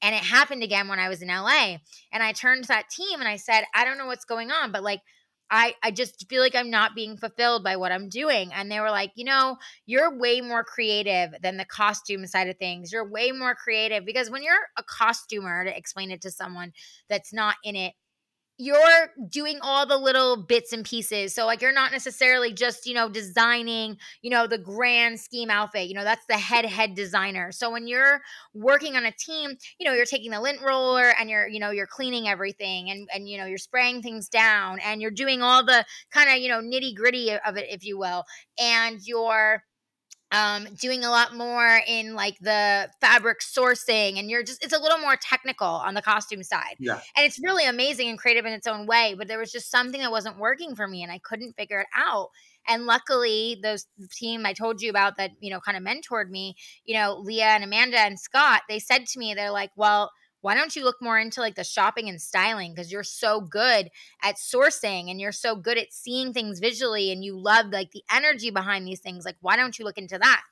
[0.03, 1.79] And it happened again when I was in LA.
[2.13, 4.73] And I turned to that team and I said, "I don't know what's going on,
[4.73, 5.01] but like
[5.51, 8.53] I, I just feel like I'm not being fulfilled by what I'm doing.
[8.53, 9.57] And they were like, you know,
[9.87, 12.93] you're way more creative than the costume side of things.
[12.93, 16.73] You're way more creative because when you're a costumer, to explain it to someone
[17.09, 17.95] that's not in it,
[18.59, 21.35] you're doing all the little bits and pieces.
[21.35, 25.89] So like you're not necessarily just, you know, designing, you know, the grand scheme outfit.
[25.89, 27.53] You know, that's the head head designer.
[27.53, 28.23] So when you're
[28.55, 31.71] working on a team, you know, you're taking the lint roller and you're, you know,
[31.71, 35.65] you're cleaning everything and and you know, you're spraying things down and you're doing all
[35.65, 38.25] the kind of, you know, nitty-gritty of it if you will.
[38.59, 39.63] And you're
[40.33, 44.79] um, doing a lot more in like the fabric sourcing and you're just it's a
[44.79, 46.77] little more technical on the costume side.
[46.79, 47.01] Yeah.
[47.17, 50.01] And it's really amazing and creative in its own way but there was just something
[50.01, 52.31] that wasn't working for me and i couldn't figure it out.
[52.69, 56.57] And luckily those team i told you about that you know kind of mentored me
[56.85, 60.11] you know leah and amanda and scott they said to me they're like well
[60.47, 62.73] why don't you look more into like the shopping and styling?
[62.73, 63.91] Because you're so good
[64.23, 68.05] at sourcing and you're so good at seeing things visually and you love like the
[68.13, 70.43] energy behind these things like why don't you look into that?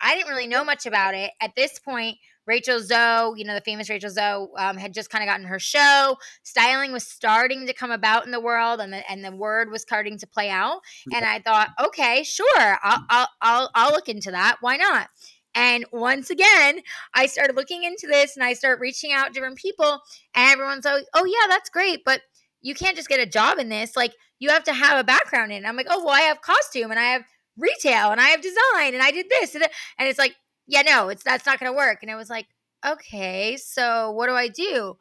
[0.00, 1.30] I didn't really know much about it.
[1.40, 5.22] At this point rachel zoe you know the famous rachel zoe um, had just kind
[5.22, 6.16] of gotten her show.
[6.42, 9.82] Styling was starting to come about in the world and the, and the word was
[9.82, 10.80] starting to play out.
[11.14, 14.56] And i thought okay sure I'll, I'll, I'll, I'll look into that.
[14.60, 15.08] Why not
[15.56, 16.80] and once again,
[17.14, 20.02] I started looking into this and I started reaching out to different people,
[20.34, 22.04] and everyone's like, oh, yeah, that's great.
[22.04, 22.20] But
[22.60, 23.96] you can't just get a job in this.
[23.96, 25.68] Like, you have to have a background in it.
[25.68, 27.22] I'm like, oh, well, I have costume and I have
[27.56, 29.54] retail and I have design and I did this.
[29.54, 29.64] And
[30.00, 32.00] it's like, yeah, no, it's that's not going to work.
[32.02, 32.46] And it was like,
[32.86, 34.98] okay, so what do I do?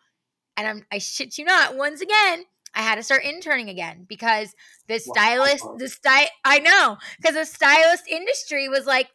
[0.56, 4.54] And I'm, I shit you not, once again, I had to start interning again because
[4.88, 5.76] the stylist, wow.
[5.78, 9.10] the style, I know, because the stylist industry was like,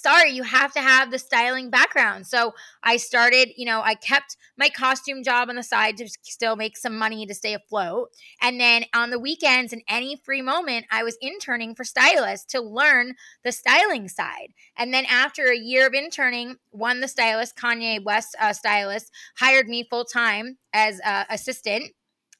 [0.00, 2.26] sorry, you have to have the styling background.
[2.26, 6.56] So I started, you know, I kept my costume job on the side to still
[6.56, 8.10] make some money to stay afloat.
[8.40, 12.60] And then on the weekends and any free moment, I was interning for stylists to
[12.60, 14.52] learn the styling side.
[14.76, 19.68] And then after a year of interning, one the stylist, Kanye West uh, stylist, hired
[19.68, 21.92] me full time as uh, assistant.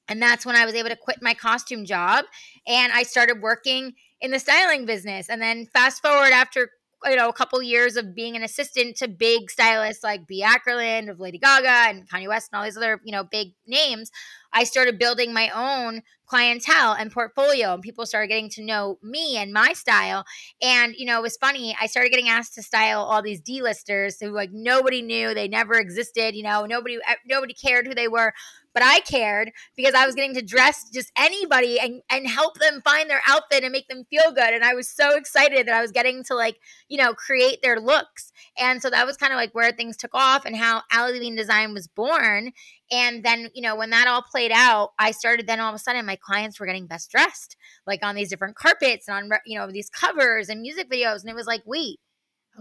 [0.08, 2.24] And that's when I was able to quit my costume job
[2.66, 5.28] and I started working in the styling business.
[5.28, 6.70] And then fast forward after
[7.04, 10.44] you know a couple years of being an assistant to big stylists like B.
[10.44, 14.10] Akerlund of Lady Gaga and Kanye West and all these other you know big names,
[14.52, 19.36] I started building my own clientele and portfolio, and people started getting to know me
[19.36, 20.24] and my style.
[20.60, 21.76] And you know, it was funny.
[21.80, 25.74] I started getting asked to style all these D-listers who like nobody knew, they never
[25.74, 26.34] existed.
[26.34, 28.32] You know, nobody eh, nobody cared who they were
[28.78, 32.80] but I cared because I was getting to dress just anybody and and help them
[32.84, 34.54] find their outfit and make them feel good.
[34.54, 37.80] And I was so excited that I was getting to like, you know, create their
[37.80, 38.30] looks.
[38.56, 41.34] And so that was kind of like where things took off and how Ali Levine
[41.34, 42.52] Design was born.
[42.92, 45.80] And then, you know, when that all played out, I started then all of a
[45.80, 49.58] sudden my clients were getting best dressed, like on these different carpets and on, you
[49.58, 51.22] know, these covers and music videos.
[51.22, 51.98] And it was like, wait,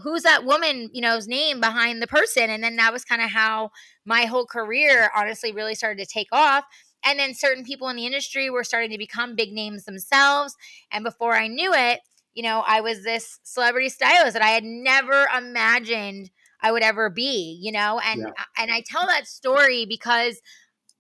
[0.01, 2.49] who's that woman, you know's name behind the person?
[2.49, 3.71] And then that was kind of how
[4.05, 6.65] my whole career honestly really started to take off.
[7.05, 10.55] And then certain people in the industry were starting to become big names themselves.
[10.91, 11.99] And before I knew it,
[12.33, 16.29] you know, I was this celebrity stylist that I had never imagined
[16.61, 17.99] I would ever be, you know?
[18.03, 18.43] And yeah.
[18.57, 20.41] and I tell that story because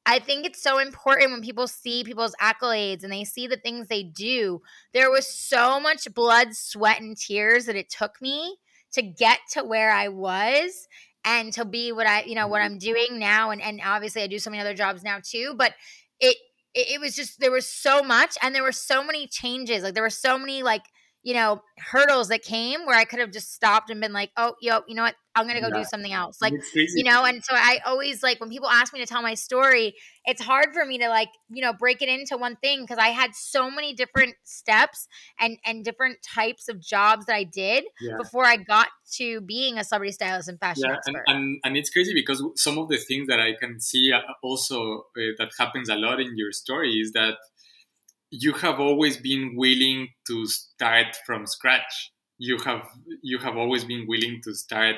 [0.05, 3.87] I think it's so important when people see people's accolades and they see the things
[3.87, 4.61] they do.
[4.93, 8.57] There was so much blood, sweat, and tears that it took me
[8.97, 10.87] to get to where I was
[11.23, 12.73] and to be what I, you know, what mm-hmm.
[12.73, 13.51] I'm doing now.
[13.51, 15.73] And, and obviously I do so many other jobs now too, but
[16.19, 16.35] it,
[16.73, 19.83] it, it was just, there was so much and there were so many changes.
[19.83, 20.83] Like there were so many like,
[21.23, 24.55] you know, hurdles that came where I could have just stopped and been like, oh,
[24.61, 25.15] yo, you know what?
[25.35, 26.41] I'm going to go do something else.
[26.41, 29.35] Like, you know, and so I always like when people ask me to tell my
[29.35, 29.93] story,
[30.25, 33.09] it's hard for me to like, you know, break it into one thing because I
[33.09, 35.07] had so many different steps
[35.39, 38.15] and and different types of jobs that I did yeah.
[38.17, 41.23] before I got to being a celebrity stylist and fashion yeah, expert.
[41.27, 44.21] And, and, and it's crazy because some of the things that I can see uh,
[44.41, 47.35] also uh, that happens a lot in your story is that
[48.29, 52.87] you have always been willing to start from scratch you have
[53.21, 54.97] you have always been willing to start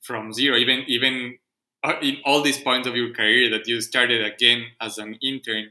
[0.00, 1.36] from zero even even
[1.84, 5.70] uh, in all these points of your career that you started again as an intern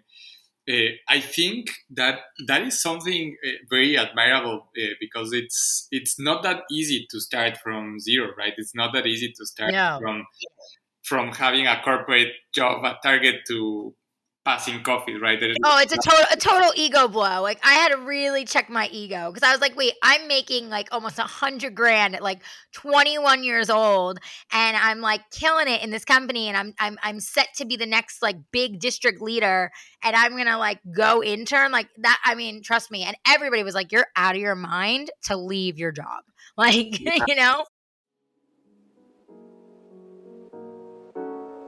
[0.70, 6.44] uh, I think that that is something uh, very admirable uh, because it's it's not
[6.44, 8.54] that easy to start from zero, right?
[8.58, 9.98] It's not that easy to start no.
[10.02, 10.28] from
[11.04, 13.96] from having a corporate job at Target to
[14.48, 15.38] passing coffee, right?
[15.66, 17.42] oh, it's a total a total ego blow.
[17.42, 20.70] Like I had to really check my ego because I was like, wait, I'm making
[20.70, 24.20] like almost a hundred grand at like 21 years old,
[24.54, 27.76] and I'm like killing it in this company, and I'm I'm I'm set to be
[27.76, 29.70] the next like big district leader,
[30.02, 32.22] and I'm gonna like go intern like that.
[32.24, 33.04] I mean, trust me.
[33.04, 36.24] And everybody was like, you're out of your mind to leave your job,
[36.58, 37.26] like yeah.
[37.28, 37.66] you know.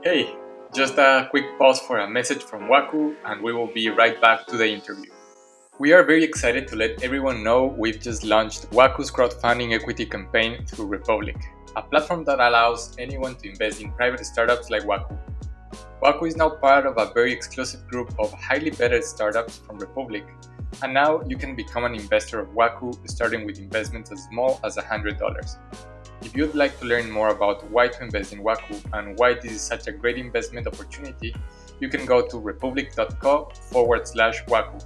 [0.01, 0.33] Hey,
[0.73, 4.45] just a quick pause for a message from Waku, and we will be right back
[4.47, 5.11] to the interview.
[5.79, 10.65] We are very excited to let everyone know we've just launched Waku's crowdfunding equity campaign
[10.67, 11.37] through Republic,
[11.75, 15.17] a platform that allows anyone to invest in private startups like Waku.
[16.03, 20.27] Waku is now part of a very exclusive group of highly vetted startups from Republic,
[20.83, 24.77] and now you can become an investor of Waku starting with investments as small as
[24.77, 25.57] $100.
[26.21, 29.53] If you'd like to learn more about why to invest in Waku and why this
[29.53, 31.33] is such a great investment opportunity,
[31.79, 34.83] you can go to republic.co forward slash Waku.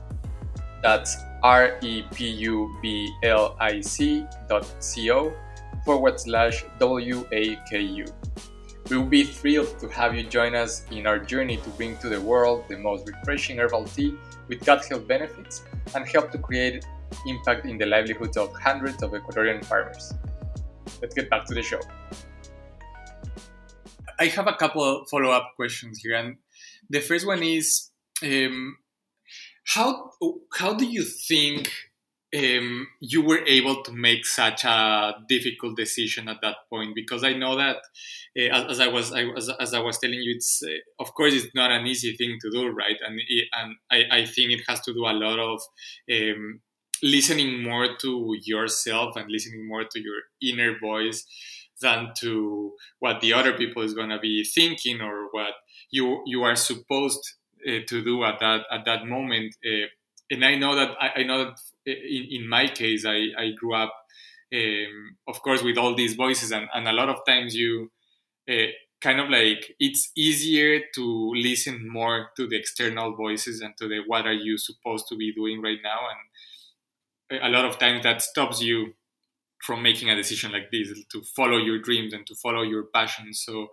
[0.84, 5.34] That's R E P U B L I C dot C O
[5.86, 8.06] forward slash W A K U.
[8.89, 12.10] We will be thrilled to have you join us in our journey to bring to
[12.10, 14.13] the world the most refreshing herbal tea
[14.48, 15.63] with gut health benefits
[15.96, 16.86] and help to create
[17.26, 20.13] impact in the livelihoods of hundreds of Ecuadorian farmers
[21.02, 21.80] let's get back to the show.
[24.19, 26.38] I have a couple follow up questions here, and
[26.89, 27.89] the first one is
[28.24, 28.78] um,
[29.65, 30.12] how
[30.54, 31.72] how do you think
[32.36, 36.96] um, you were able to make such a difficult decision at that point?
[36.96, 37.78] Because I know that,
[38.38, 41.34] uh, as, I was I, as, as, I was telling you, it's uh, of course
[41.34, 42.98] it's not an easy thing to do, right?
[43.06, 43.19] And
[43.54, 45.62] and I, I think it has to do a lot of
[46.12, 46.62] um,
[47.03, 51.25] listening more to yourself and listening more to your inner voice
[51.81, 55.53] than to what the other people is going to be thinking or what
[55.91, 57.33] you you are supposed
[57.67, 59.87] uh, to do at that at that moment uh,
[60.31, 63.75] and i know that i, I know that in, in, my case i i grew
[63.75, 63.93] up
[64.53, 67.91] um, of course with all these voices and, and a lot of times you
[68.49, 73.87] uh, kind of like it's easier to listen more to the external voices and to
[73.89, 76.19] the what are you supposed to be doing right now and
[77.42, 78.94] a lot of times that stops you
[79.62, 83.34] from making a decision like this to follow your dreams and to follow your passion
[83.34, 83.67] so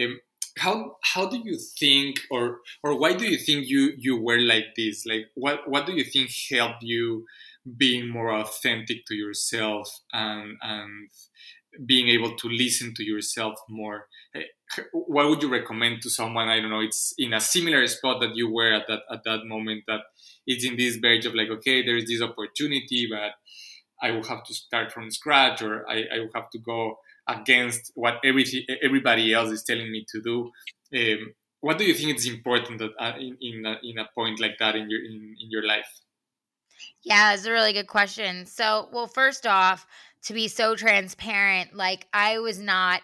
[0.00, 0.20] um,
[0.58, 4.74] how how do you think or or why do you think you you were like
[4.76, 5.06] this?
[5.06, 7.26] Like what what do you think helped you
[7.76, 11.10] being more authentic to yourself and and
[11.86, 14.06] being able to listen to yourself more?
[14.34, 14.42] Eh,
[14.92, 16.48] what would you recommend to someone?
[16.48, 19.44] I don't know it's in a similar spot that you were at that at that
[19.44, 20.00] moment that
[20.52, 23.32] it's in this verge of like okay there's this opportunity but
[24.02, 26.98] i will have to start from scratch or i, I will have to go
[27.30, 30.50] against what everything everybody else is telling me to do.
[30.94, 34.40] Um, what do you think is important that, uh, in in a, in a point
[34.40, 35.90] like that in your in, in your life?
[37.02, 38.46] Yeah it's a really good question.
[38.46, 39.86] So well first off
[40.22, 43.00] to be so transparent like i was not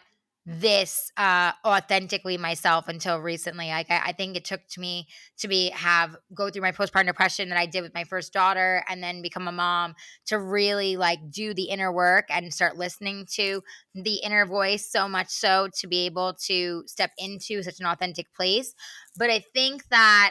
[0.48, 5.48] this uh authentically myself until recently like I, I, think it took to me to
[5.48, 9.02] be have go through my postpartum depression that i did with my first daughter and
[9.02, 13.60] then become a mom to really like do the inner work and start listening to
[13.96, 18.32] the inner voice so much so to be able to step into such an authentic
[18.32, 18.72] place
[19.18, 20.30] but i think that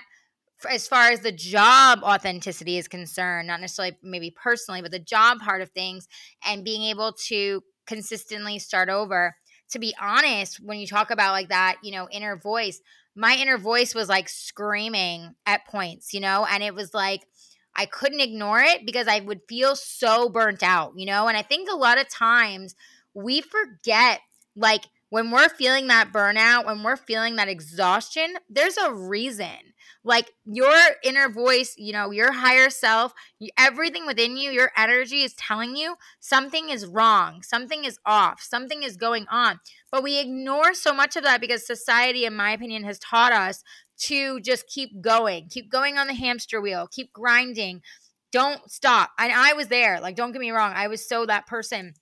[0.71, 5.39] as far as the job authenticity is concerned, not necessarily maybe personally, but the job
[5.39, 6.07] part of things
[6.45, 9.35] and being able to consistently start over.
[9.71, 12.81] To be honest, when you talk about like that, you know, inner voice,
[13.15, 17.25] my inner voice was like screaming at points, you know, and it was like
[17.75, 21.41] I couldn't ignore it because I would feel so burnt out, you know, and I
[21.41, 22.75] think a lot of times
[23.13, 24.21] we forget
[24.55, 24.85] like
[25.15, 29.71] when we're feeling that burnout, when we're feeling that exhaustion, there's a reason.
[30.03, 33.13] Like your inner voice, you know, your higher self,
[33.57, 38.83] everything within you, your energy is telling you something is wrong, something is off, something
[38.83, 39.61] is going on.
[39.89, 43.63] But we ignore so much of that because society, in my opinion, has taught us
[44.07, 47.83] to just keep going, keep going on the hamster wheel, keep grinding.
[48.33, 49.11] Don't stop.
[49.17, 50.01] And I was there.
[50.01, 50.73] Like, don't get me wrong.
[50.75, 51.93] I was so that person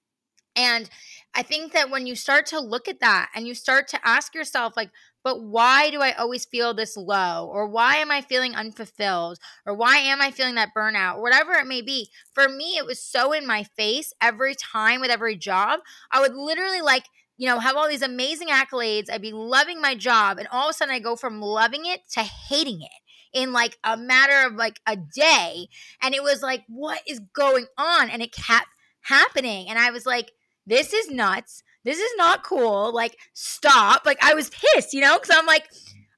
[0.55, 0.89] and
[1.35, 4.35] I think that when you start to look at that and you start to ask
[4.35, 4.91] yourself, like,
[5.23, 7.49] but why do I always feel this low?
[7.51, 9.39] Or why am I feeling unfulfilled?
[9.65, 11.21] Or why am I feeling that burnout?
[11.21, 12.09] Whatever it may be.
[12.33, 15.79] For me, it was so in my face every time with every job.
[16.11, 17.05] I would literally like,
[17.37, 19.09] you know, have all these amazing accolades.
[19.09, 20.37] I'd be loving my job.
[20.37, 22.89] And all of a sudden, I go from loving it to hating it
[23.33, 25.67] in like a matter of like a day.
[26.01, 28.09] And it was like, what is going on?
[28.09, 28.67] And it kept
[29.01, 29.69] happening.
[29.69, 30.31] And I was like,
[30.65, 31.63] this is nuts.
[31.83, 32.93] This is not cool.
[32.93, 34.05] Like, stop.
[34.05, 35.67] Like, I was pissed, you know, because I'm like,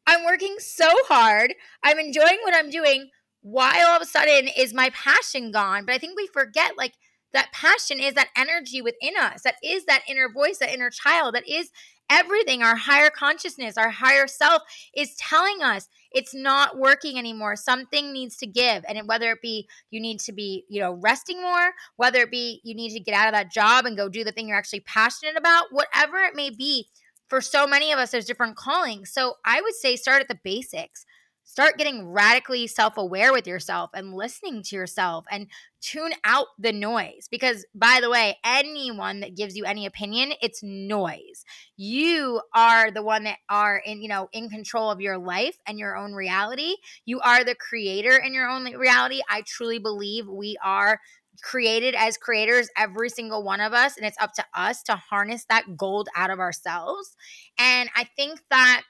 [0.08, 1.56] I'm working so hard.
[1.84, 3.10] I'm enjoying what I'm doing.
[3.42, 5.86] Why all of a sudden is my passion gone?
[5.86, 6.94] But I think we forget, like,
[7.34, 9.42] that passion is that energy within us.
[9.42, 11.36] That is that inner voice, that inner child.
[11.36, 11.70] That is
[12.10, 12.64] everything.
[12.64, 14.62] Our higher consciousness, our higher self
[14.96, 17.56] is telling us it's not working anymore.
[17.56, 18.84] Something needs to give.
[18.88, 22.62] And whether it be you need to be, you know, resting more, whether it be
[22.64, 24.82] you need to get out of that job and go do the thing you're actually
[24.82, 26.88] passionate about, whatever it may be,
[27.28, 29.12] for so many of us, there's different callings.
[29.12, 31.06] So I would say start at the basics
[31.46, 35.48] start getting radically self aware with yourself and listening to yourself and
[35.80, 37.28] tune out the noise.
[37.30, 41.46] Because, by the way, anyone that gives you any opinion, it's noise.
[41.78, 45.80] You are the one that are in, you know, in control of your life and
[45.80, 46.76] your own reality.
[47.06, 49.22] You are the creator in your own reality.
[49.30, 51.00] I truly believe we are
[51.42, 55.46] created as creators, every single one of us, and it's up to us to harness
[55.50, 57.16] that gold out of ourselves.
[57.60, 58.84] And I think that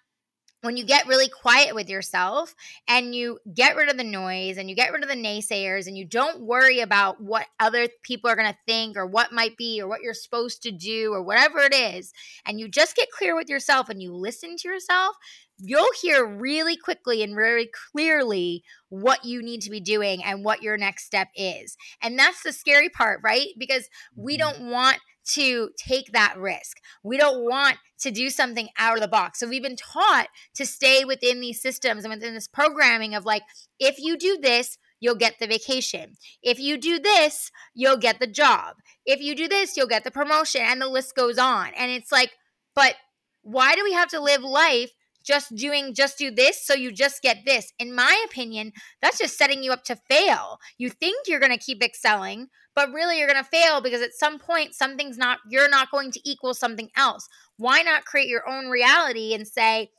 [0.65, 2.55] when you get really quiet with yourself
[2.87, 5.97] and you get rid of the noise and you get rid of the naysayers and
[5.97, 9.81] you don't worry about what other people are going to think or what might be
[9.81, 12.13] or what you're supposed to do or whatever it is,
[12.45, 15.15] and you just get clear with yourself and you listen to yourself,
[15.57, 20.61] you'll hear really quickly and very clearly what you need to be doing and what
[20.61, 21.77] your next step is.
[22.01, 23.47] And that's the scary part, right?
[23.57, 24.49] Because we mm-hmm.
[24.49, 24.97] don't want
[25.33, 26.77] to take that risk.
[27.03, 29.39] We don't want to do something out of the box.
[29.39, 33.43] So we've been taught to stay within these systems and within this programming of like,
[33.79, 36.15] if you do this, you'll get the vacation.
[36.41, 38.77] If you do this, you'll get the job.
[39.05, 40.61] If you do this, you'll get the promotion.
[40.61, 41.69] And the list goes on.
[41.75, 42.31] And it's like,
[42.75, 42.95] but
[43.41, 44.91] why do we have to live life
[45.23, 48.71] just doing just do this so you just get this in my opinion
[49.01, 52.91] that's just setting you up to fail you think you're going to keep excelling but
[52.91, 56.19] really you're going to fail because at some point something's not you're not going to
[56.29, 59.89] equal something else why not create your own reality and say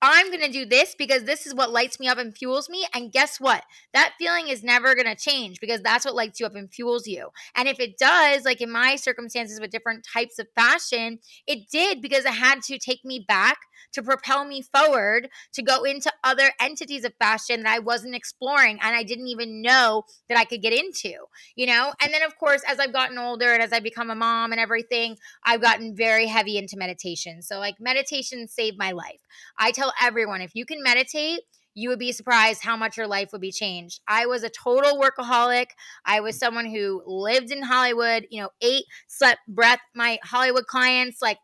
[0.00, 2.86] I'm going to do this because this is what lights me up and fuels me.
[2.94, 3.64] And guess what?
[3.94, 7.08] That feeling is never going to change because that's what lights you up and fuels
[7.08, 7.30] you.
[7.56, 11.18] And if it does, like in my circumstances with different types of fashion,
[11.48, 13.58] it did because it had to take me back
[13.92, 18.78] to propel me forward to go into other entities of fashion that I wasn't exploring
[18.80, 21.14] and I didn't even know that I could get into,
[21.56, 21.92] you know?
[22.00, 24.60] And then, of course, as I've gotten older and as I become a mom and
[24.60, 27.42] everything, I've gotten very heavy into meditation.
[27.42, 29.20] So, like, meditation saved my life.
[29.58, 31.40] I tell everyone if you can meditate,
[31.78, 34.00] you would be surprised how much your life would be changed.
[34.08, 35.66] I was a total workaholic.
[36.04, 41.22] I was someone who lived in Hollywood, you know, ate, slept, breath my Hollywood clients,
[41.22, 41.38] like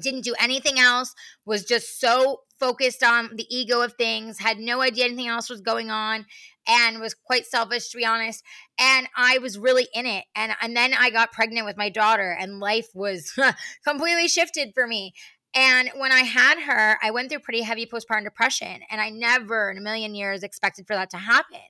[0.00, 1.14] didn't do anything else,
[1.44, 5.60] was just so focused on the ego of things, had no idea anything else was
[5.60, 6.26] going on,
[6.68, 8.44] and was quite selfish to be honest.
[8.78, 10.24] And I was really in it.
[10.36, 13.32] And and then I got pregnant with my daughter, and life was
[13.86, 15.12] completely shifted for me.
[15.54, 19.70] And when I had her, I went through pretty heavy postpartum depression, and I never
[19.70, 21.60] in a million years expected for that to happen.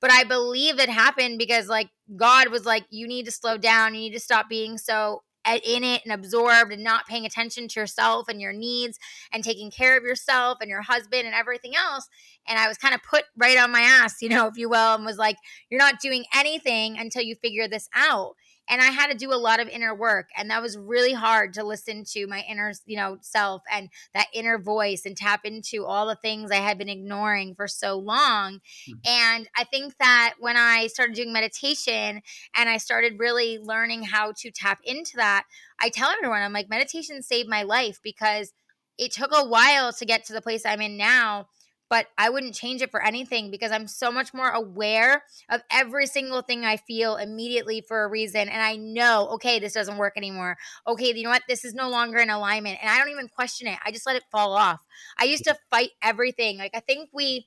[0.00, 3.94] But I believe it happened because, like, God was like, you need to slow down.
[3.94, 7.80] You need to stop being so in it and absorbed and not paying attention to
[7.80, 8.98] yourself and your needs
[9.32, 12.08] and taking care of yourself and your husband and everything else.
[12.46, 14.94] And I was kind of put right on my ass, you know, if you will,
[14.94, 15.36] and was like,
[15.70, 18.36] you're not doing anything until you figure this out
[18.68, 21.52] and i had to do a lot of inner work and that was really hard
[21.52, 25.84] to listen to my inner you know self and that inner voice and tap into
[25.84, 28.92] all the things i had been ignoring for so long mm-hmm.
[29.06, 32.20] and i think that when i started doing meditation
[32.54, 35.44] and i started really learning how to tap into that
[35.80, 38.52] i tell everyone i'm like meditation saved my life because
[38.98, 41.46] it took a while to get to the place i'm in now
[41.88, 46.06] but I wouldn't change it for anything because I'm so much more aware of every
[46.06, 48.48] single thing I feel immediately for a reason.
[48.48, 50.56] And I know, okay, this doesn't work anymore.
[50.86, 51.42] Okay, you know what?
[51.48, 52.78] This is no longer in alignment.
[52.80, 53.78] And I don't even question it.
[53.84, 54.80] I just let it fall off.
[55.18, 56.58] I used to fight everything.
[56.58, 57.46] Like, I think we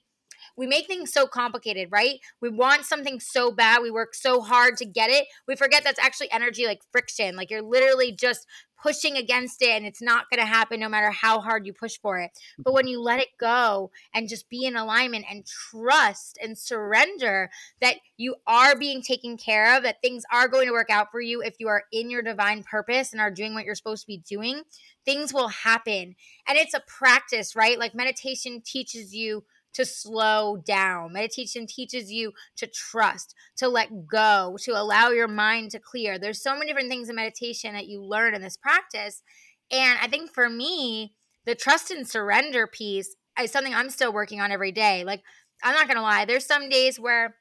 [0.59, 2.19] we make things so complicated, right?
[2.41, 5.25] We want something so bad, we work so hard to get it.
[5.47, 7.37] We forget that's actually energy like friction.
[7.37, 8.45] Like you're literally just
[8.81, 11.97] pushing against it and it's not going to happen no matter how hard you push
[12.01, 12.31] for it.
[12.57, 12.75] But mm-hmm.
[12.75, 17.49] when you let it go and just be in alignment and trust and surrender
[17.79, 21.21] that you are being taken care of, that things are going to work out for
[21.21, 24.07] you if you are in your divine purpose and are doing what you're supposed to
[24.07, 24.63] be doing,
[25.05, 26.15] things will happen.
[26.47, 27.79] And it's a practice, right?
[27.79, 29.43] Like meditation teaches you
[29.73, 31.13] to slow down.
[31.13, 36.17] Meditation teaches you to trust, to let go, to allow your mind to clear.
[36.17, 39.21] There's so many different things in meditation that you learn in this practice.
[39.71, 41.13] And I think for me,
[41.45, 45.03] the trust and surrender piece is something I'm still working on every day.
[45.03, 45.21] Like,
[45.63, 47.35] I'm not going to lie, there's some days where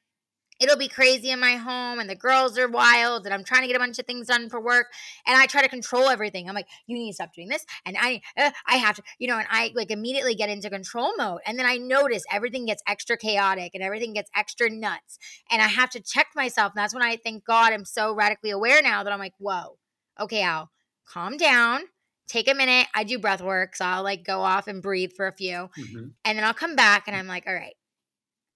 [0.61, 3.67] it'll be crazy in my home and the girls are wild and I'm trying to
[3.69, 4.87] get a bunch of things done for work
[5.27, 6.49] and I try to control everything.
[6.49, 9.29] I'm like, you need to stop doing this and I uh, I have to, you
[9.29, 12.83] know, and I like immediately get into control mode and then I notice everything gets
[12.87, 15.19] extra chaotic and everything gets extra nuts
[15.51, 18.51] and I have to check myself and that's when I thank God I'm so radically
[18.51, 19.79] aware now that I'm like, whoa,
[20.19, 20.71] okay, Al,
[21.07, 21.83] calm down.
[22.27, 22.89] Take a minute.
[22.95, 25.71] I do breath work, so I'll like go off and breathe for a few.
[25.79, 26.09] Mm-hmm.
[26.27, 27.75] And then I'll come back and I'm like, all right,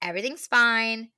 [0.03, 1.09] everything's fine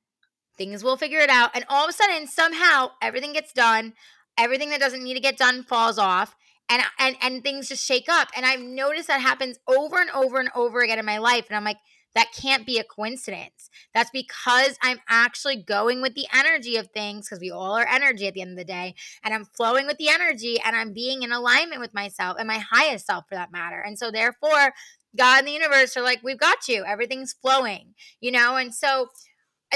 [0.56, 1.50] Things will figure it out.
[1.54, 3.94] And all of a sudden, somehow, everything gets done.
[4.38, 6.36] Everything that doesn't need to get done falls off.
[6.68, 8.28] And, and and things just shake up.
[8.34, 11.46] And I've noticed that happens over and over and over again in my life.
[11.48, 11.76] And I'm like,
[12.14, 13.68] that can't be a coincidence.
[13.92, 18.26] That's because I'm actually going with the energy of things because we all are energy
[18.26, 18.94] at the end of the day.
[19.24, 22.58] And I'm flowing with the energy and I'm being in alignment with myself and my
[22.58, 23.80] highest self for that matter.
[23.80, 24.72] And so, therefore,
[25.16, 26.84] God and the universe are like, we've got you.
[26.84, 28.56] Everything's flowing, you know?
[28.56, 29.08] And so,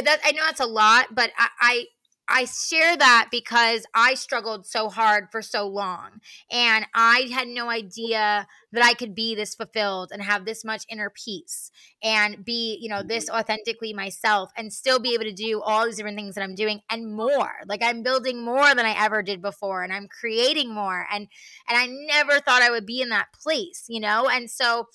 [0.00, 1.84] that I know that's a lot, but I, I
[2.30, 6.20] I share that because I struggled so hard for so long.
[6.50, 10.84] And I had no idea that I could be this fulfilled and have this much
[10.90, 11.70] inner peace
[12.02, 13.38] and be, you know, this mm-hmm.
[13.38, 16.80] authentically myself and still be able to do all these different things that I'm doing
[16.90, 17.52] and more.
[17.66, 21.06] Like I'm building more than I ever did before and I'm creating more.
[21.10, 21.28] And
[21.66, 24.28] and I never thought I would be in that place, you know?
[24.28, 24.88] And so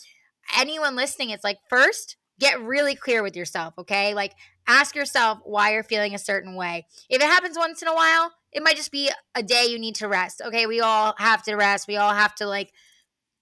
[0.56, 4.14] anyone listening, it's like first get really clear with yourself, okay?
[4.14, 4.34] Like
[4.68, 6.86] ask yourself why you're feeling a certain way.
[7.10, 9.96] If it happens once in a while, it might just be a day you need
[9.96, 10.42] to rest.
[10.46, 11.88] Okay, we all have to rest.
[11.88, 12.72] We all have to like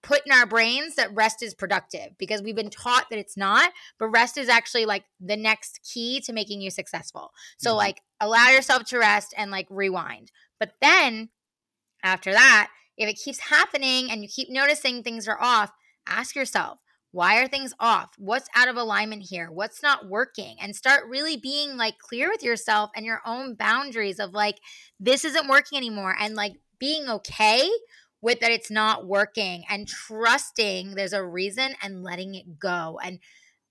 [0.03, 3.71] put in our brains that rest is productive because we've been taught that it's not,
[3.99, 7.31] but rest is actually like the next key to making you successful.
[7.57, 7.77] So mm-hmm.
[7.77, 10.31] like allow yourself to rest and like rewind.
[10.59, 11.29] But then
[12.03, 15.71] after that, if it keeps happening and you keep noticing things are off,
[16.07, 16.79] ask yourself,
[17.11, 18.09] why are things off?
[18.17, 19.51] What's out of alignment here?
[19.51, 20.57] What's not working?
[20.61, 24.59] And start really being like clear with yourself and your own boundaries of like,
[24.99, 26.15] this isn't working anymore.
[26.17, 27.69] And like being okay
[28.21, 32.99] with that it's not working and trusting there's a reason and letting it go.
[33.03, 33.19] And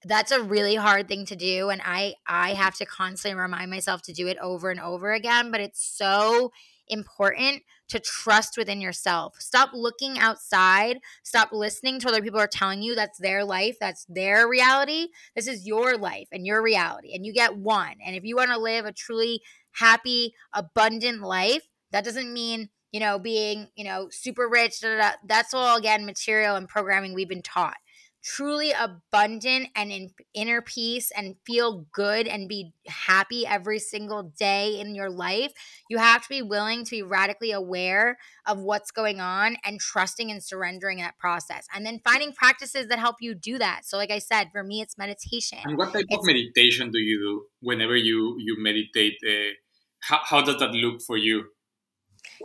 [0.05, 4.01] that's a really hard thing to do and i i have to constantly remind myself
[4.01, 6.51] to do it over and over again but it's so
[6.89, 9.37] important to trust within yourself.
[9.39, 10.99] Stop looking outside.
[11.23, 15.09] Stop listening to other people are telling you that's their life, that's their reality.
[15.37, 17.97] This is your life and your reality, and you get one.
[18.05, 21.63] And if you want to live a truly happy, abundant life,
[21.93, 24.81] that doesn't mean you know being you know super rich.
[24.81, 25.11] Da, da, da.
[25.27, 27.77] That's all again material and programming we've been taught.
[28.23, 34.79] Truly abundant and in inner peace and feel good and be happy every single day
[34.79, 35.53] in your life,
[35.89, 40.31] you have to be willing to be radically aware of what's going on and trusting
[40.31, 41.67] and surrendering that process.
[41.75, 43.83] And then finding practices that help you do that.
[43.85, 45.59] So like I said, for me it's meditation.
[45.65, 49.15] And what type it's, of meditation do you do whenever you you meditate?
[49.27, 49.55] Uh,
[50.03, 51.45] how, how does that look for you?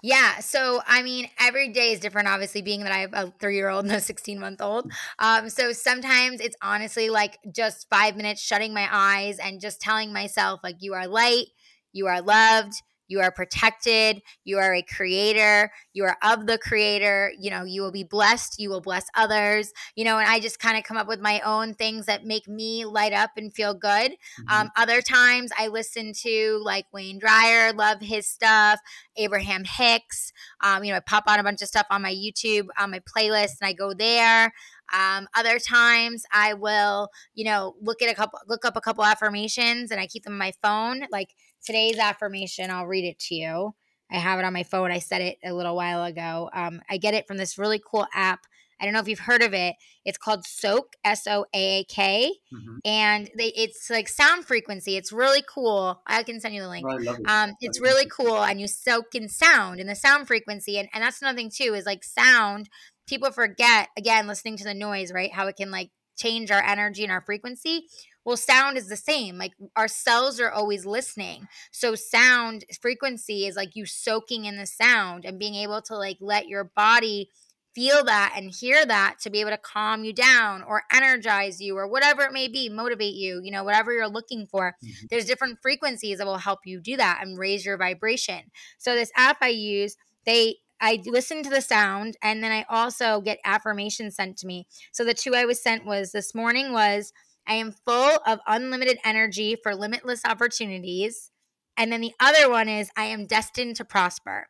[0.04, 0.40] Yeah.
[0.40, 3.70] So, I mean, every day is different, obviously, being that I have a three year
[3.70, 4.92] old and a 16 month old.
[5.20, 10.14] Um, so sometimes it's honestly like just five minutes shutting my eyes and just telling
[10.14, 11.46] myself, like, you are light,
[11.94, 12.74] you are loved,
[13.08, 14.22] you are protected.
[14.44, 15.72] You are a creator.
[15.94, 17.32] You are of the creator.
[17.40, 18.60] You know, you will be blessed.
[18.60, 19.72] You will bless others.
[19.96, 22.48] You know, and I just kind of come up with my own things that make
[22.48, 24.12] me light up and feel good.
[24.12, 24.50] Mm-hmm.
[24.50, 28.80] Um, other times I listen to like Wayne Dyer, love his stuff,
[29.18, 30.32] Abraham Hicks.
[30.62, 33.00] Um, you know, I pop on a bunch of stuff on my YouTube, on my
[33.00, 34.52] playlist, and I go there.
[34.94, 39.04] Um, other times I will, you know, look at a couple, look up a couple
[39.04, 41.08] affirmations and I keep them on my phone.
[41.12, 41.30] Like
[41.66, 43.76] today's affirmation, I'll read it to you.
[44.12, 44.92] I have it on my phone.
[44.92, 46.50] I said it a little while ago.
[46.54, 48.46] Um, I get it from this really cool app.
[48.80, 49.76] I don't know if you've heard of it.
[50.04, 52.78] It's called Soaak, S O A A K, mm-hmm.
[52.84, 54.98] and they, it's like sound frequency.
[54.98, 56.02] It's really cool.
[56.06, 56.86] I can send you the link.
[56.88, 57.28] Oh, it.
[57.28, 61.04] um, it's really cool, and you soak in sound in the sound frequency, and and
[61.04, 62.70] that's another thing too is like sound.
[63.08, 65.32] People forget again listening to the noise, right?
[65.32, 67.88] How it can like change our energy and our frequency.
[68.26, 69.38] Well, sound is the same.
[69.38, 71.48] Like our cells are always listening.
[71.72, 76.18] So sound frequency is like you soaking in the sound and being able to like
[76.20, 77.30] let your body
[77.76, 81.78] feel that and hear that to be able to calm you down or energize you
[81.78, 84.76] or whatever it may be, motivate you, you know, whatever you're looking for.
[84.84, 85.06] Mm-hmm.
[85.10, 88.44] There's different frequencies that will help you do that and raise your vibration.
[88.78, 93.22] So this app I use, they I listen to the sound and then I also
[93.22, 94.68] get affirmations sent to me.
[94.92, 97.14] So the two I was sent was this morning was
[97.48, 101.32] I am full of unlimited energy for limitless opportunities.
[101.78, 104.48] And then the other one is I am destined to prosper.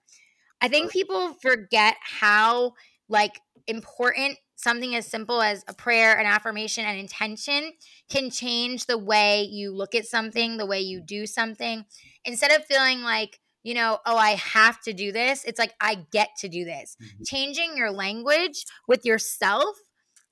[0.62, 2.74] I think people forget how
[3.10, 7.74] like important something as simple as a prayer, an affirmation, an intention
[8.10, 11.86] can change the way you look at something, the way you do something.
[12.24, 16.06] Instead of feeling like, you know, oh, I have to do this, it's like I
[16.12, 16.96] get to do this.
[17.02, 17.24] Mm-hmm.
[17.26, 19.76] Changing your language with yourself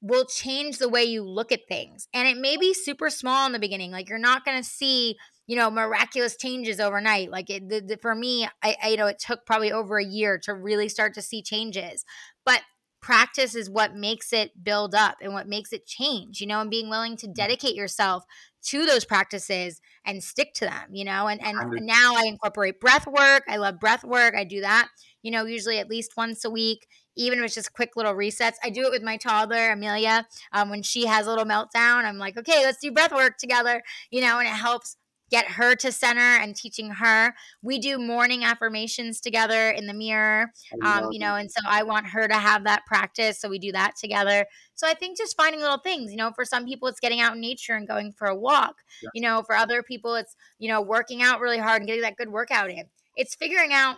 [0.03, 2.09] will change the way you look at things.
[2.13, 3.89] And it may be super small in the beginning.
[3.89, 5.15] Like you're not going to see,
[5.47, 7.31] you know, miraculous changes overnight.
[7.31, 10.05] Like it, the, the, for me, I, I, you know, it took probably over a
[10.05, 12.03] year to really start to see changes.
[12.45, 12.61] But
[13.01, 16.69] practice is what makes it build up and what makes it change, you know, and
[16.69, 17.33] being willing to mm.
[17.33, 18.25] dedicate yourself
[18.65, 21.27] to those practices and stick to them, you know.
[21.27, 23.43] And and now I incorporate breath work.
[23.47, 24.35] I love breath work.
[24.35, 24.87] I do that,
[25.23, 28.55] you know, usually at least once a week even if it's just quick little resets.
[28.63, 30.25] I do it with my toddler, Amelia.
[30.51, 33.81] Um, when she has a little meltdown, I'm like, okay, let's do breath work together,
[34.11, 34.97] you know, and it helps
[35.31, 37.33] get her to center and teaching her.
[37.63, 40.51] We do morning affirmations together in the mirror,
[40.83, 43.41] um, you know, and so I want her to have that practice.
[43.41, 44.45] So we do that together.
[44.75, 47.33] So I think just finding little things, you know, for some people it's getting out
[47.33, 48.75] in nature and going for a walk.
[49.01, 49.09] Yeah.
[49.15, 52.17] You know, for other people it's, you know, working out really hard and getting that
[52.17, 52.83] good workout in.
[53.15, 53.97] It's figuring out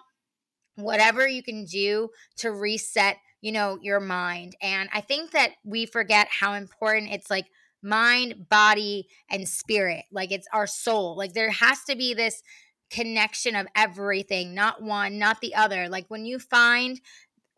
[0.75, 4.55] whatever you can do to reset, you know, your mind.
[4.61, 7.47] And I think that we forget how important it's like
[7.81, 10.05] mind, body, and spirit.
[10.11, 11.15] Like it's our soul.
[11.15, 12.41] Like there has to be this
[12.89, 15.89] connection of everything, not one, not the other.
[15.89, 16.99] Like when you find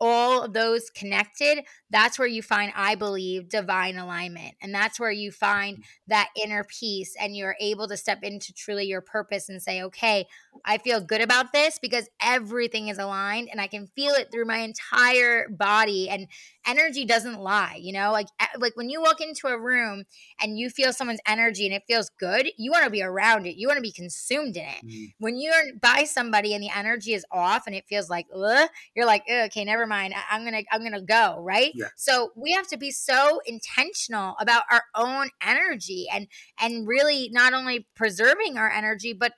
[0.00, 4.54] all of those connected, that's where you find, I believe, divine alignment.
[4.62, 5.82] And that's where you find mm-hmm.
[6.08, 10.26] that inner peace and you're able to step into truly your purpose and say, okay,
[10.64, 14.44] I feel good about this because everything is aligned and I can feel it through
[14.44, 16.08] my entire body.
[16.08, 16.28] And
[16.68, 18.12] energy doesn't lie, you know?
[18.12, 20.04] Like like when you walk into a room
[20.40, 23.56] and you feel someone's energy and it feels good, you want to be around it.
[23.56, 24.86] You want to be consumed in it.
[24.86, 25.12] Mm.
[25.18, 29.06] When you're by somebody and the energy is off and it feels like, Ugh, you're
[29.06, 30.14] like, okay, never mind.
[30.14, 31.72] I- am gonna I'm gonna go, right?
[31.74, 31.88] Yeah.
[31.96, 36.28] So we have to be so intentional about our own energy and
[36.60, 39.32] and really not only preserving our energy, but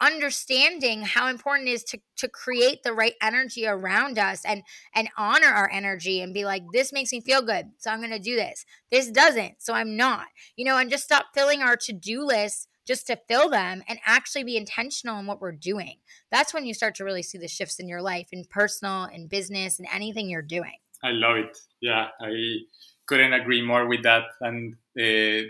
[0.00, 4.62] understanding how important it is to to create the right energy around us and
[4.94, 8.10] and honor our energy and be like this makes me feel good so i'm going
[8.10, 8.64] to do this.
[8.90, 10.26] This doesn't so i'm not.
[10.56, 14.44] You know and just stop filling our to-do lists just to fill them and actually
[14.44, 15.96] be intentional in what we're doing.
[16.30, 19.28] That's when you start to really see the shifts in your life in personal and
[19.28, 20.76] business and anything you're doing.
[21.02, 21.58] I love it.
[21.80, 22.58] Yeah i
[23.06, 25.48] couldn't agree more with that and uh,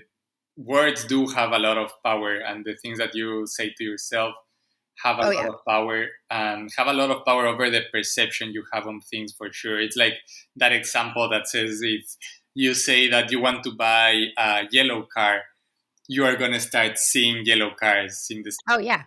[0.56, 4.34] words do have a lot of power, and the things that you say to yourself
[5.02, 5.48] have a oh, lot yeah.
[5.48, 9.32] of power and have a lot of power over the perception you have on things
[9.32, 9.80] for sure.
[9.80, 10.14] It's like
[10.56, 12.04] that example that says if
[12.54, 15.42] you say that you want to buy a yellow car,
[16.08, 19.02] you are going to start seeing yellow cars in the oh yeah.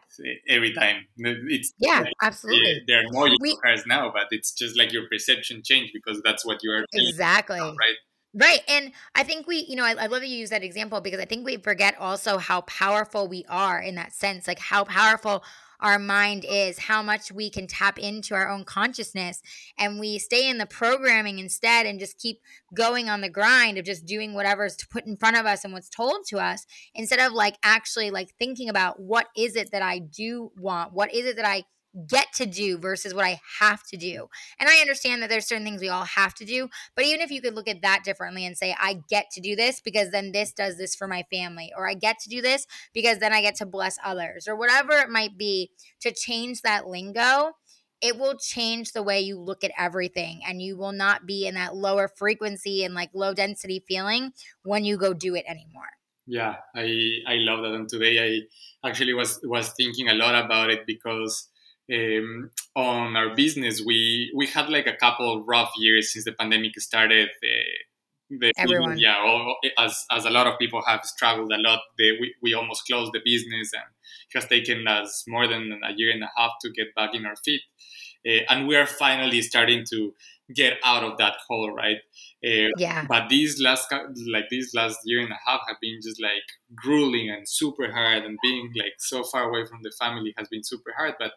[0.47, 1.05] every time.
[1.17, 2.83] It's yeah like, eh, absolutely.
[2.87, 6.21] there are more yellow we, cars now but it's just like your perception changed because
[6.23, 7.57] that's what you are exactly.
[7.57, 7.95] now, right
[8.39, 8.61] Right.
[8.69, 11.19] And I think we, you know, I, I, love that you use that example because
[11.19, 15.43] I think we forget also how powerful we are in that sense, like how powerful
[15.81, 19.41] our mind is, how much we can tap into our own consciousness.
[19.77, 22.39] And we stay in the programming instead and just keep
[22.73, 25.89] going on the grind of just doing whatever's put in front of us and what's
[25.89, 26.65] told to us
[26.95, 30.93] instead of like actually like thinking about what is it that I do want?
[30.93, 31.65] What is it that I
[32.07, 34.27] get to do versus what I have to do.
[34.59, 37.31] And I understand that there's certain things we all have to do, but even if
[37.31, 40.31] you could look at that differently and say, I get to do this because then
[40.31, 43.41] this does this for my family, or I get to do this because then I
[43.41, 45.71] get to bless others, or whatever it might be,
[46.01, 47.53] to change that lingo.
[48.01, 51.55] It will change the way you look at everything, and you will not be in
[51.55, 54.31] that lower frequency and like low density feeling
[54.63, 55.89] when you go do it anymore.
[56.25, 56.83] Yeah, I
[57.27, 57.73] I love that.
[57.73, 58.19] And today
[58.83, 61.49] I actually was was thinking a lot about it because
[61.91, 66.79] um, on our business, we we had like a couple rough years since the pandemic
[66.79, 67.29] started.
[67.43, 67.79] Uh,
[68.29, 68.99] the Everyone.
[68.99, 71.79] yeah, all, as as a lot of people have struggled a lot.
[71.97, 73.89] They, we we almost closed the business, and
[74.29, 77.25] it has taken us more than a year and a half to get back in
[77.25, 77.61] our feet.
[78.27, 80.13] Uh, and we are finally starting to
[80.53, 81.97] get out of that hole, right?
[82.45, 83.05] Uh, yeah.
[83.07, 83.91] But these last
[84.27, 88.23] like these last year and a half have been just like grueling and super hard,
[88.23, 91.15] and being like so far away from the family has been super hard.
[91.19, 91.33] But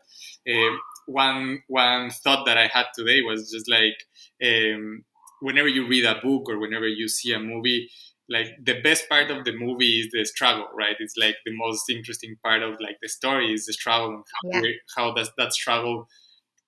[0.48, 0.76] uh,
[1.06, 3.96] one one thought that I had today was just like
[4.42, 5.04] um,
[5.40, 7.90] whenever you read a book or whenever you see a movie.
[8.28, 10.96] Like the best part of the movie is the struggle, right?
[11.00, 14.24] It's like the most interesting part of like the story is the struggle and
[14.54, 14.72] how, yeah.
[14.96, 16.08] how does that struggle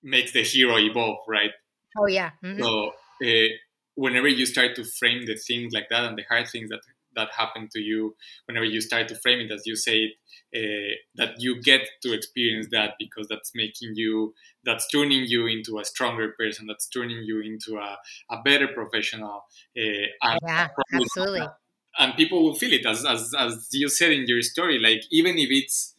[0.03, 1.51] makes the hero evolve, right?
[1.97, 2.31] Oh yeah.
[2.43, 2.61] Mm-hmm.
[2.61, 2.91] So
[3.23, 3.47] uh,
[3.95, 6.81] whenever you start to frame the things like that and the hard things that
[7.15, 8.15] that happen to you,
[8.45, 10.13] whenever you start to frame it, as you say,
[10.55, 14.33] uh, that you get to experience that because that's making you,
[14.65, 17.97] that's turning you into a stronger person, that's turning you into a,
[18.29, 19.45] a better professional.
[19.77, 21.47] Uh, yeah, absolutely.
[21.97, 24.77] And people will feel it, as, as as you said in your story.
[24.77, 25.95] Like even if it's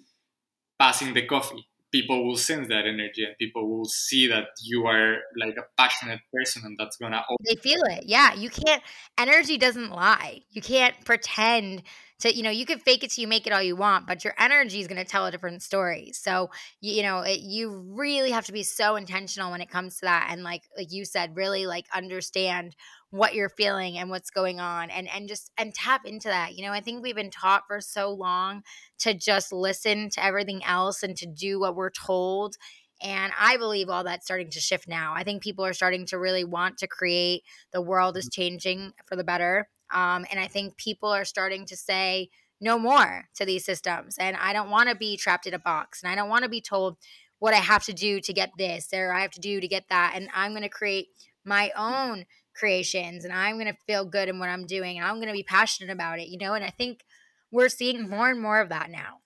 [0.79, 1.67] passing the coffee,
[1.97, 6.21] people will sense that energy and people will see that you are like a passionate
[6.33, 8.05] person and that's gonna they feel it.
[8.05, 8.83] Yeah you can't
[9.17, 10.41] energy doesn't lie.
[10.51, 11.83] You can't pretend
[12.19, 14.25] to you know you can fake it till you make it all you want but
[14.25, 16.11] your energy is going to tell a different story.
[16.13, 16.51] So
[16.83, 20.29] you, know it, you really have to be so intentional when it comes to that
[20.31, 22.77] and like like you said really like understand
[23.11, 26.65] what you're feeling and what's going on and and just and tap into that you
[26.65, 28.63] know i think we've been taught for so long
[28.99, 32.57] to just listen to everything else and to do what we're told
[33.03, 35.13] and I believe all that's starting to shift now.
[35.15, 37.43] I think people are starting to really want to create.
[37.73, 38.41] The world is mm-hmm.
[38.41, 39.69] changing for the better.
[39.93, 42.31] Um, and I think people are starting to say
[42.61, 44.17] no more to these systems.
[44.19, 46.51] And I don't want to be trapped in a box and I don't want to
[46.51, 46.97] be told
[47.39, 49.85] what I have to do to get this or I have to do to get
[49.91, 50.13] that.
[50.15, 51.09] And I'm going to create
[51.45, 52.25] my own
[52.59, 55.33] creations and I'm going to feel good in what I'm doing and I'm going to
[55.33, 56.55] be passionate about it, you know?
[56.55, 57.05] And I think
[57.53, 59.21] we're seeing more and more of that now.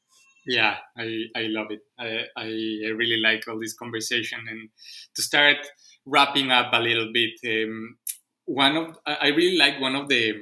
[0.46, 1.80] Yeah, I, I love it.
[1.98, 4.40] I, I really like all this conversation.
[4.48, 4.70] And
[5.14, 5.58] to start
[6.06, 7.96] wrapping up a little bit, um,
[8.46, 10.34] one of I really like one of the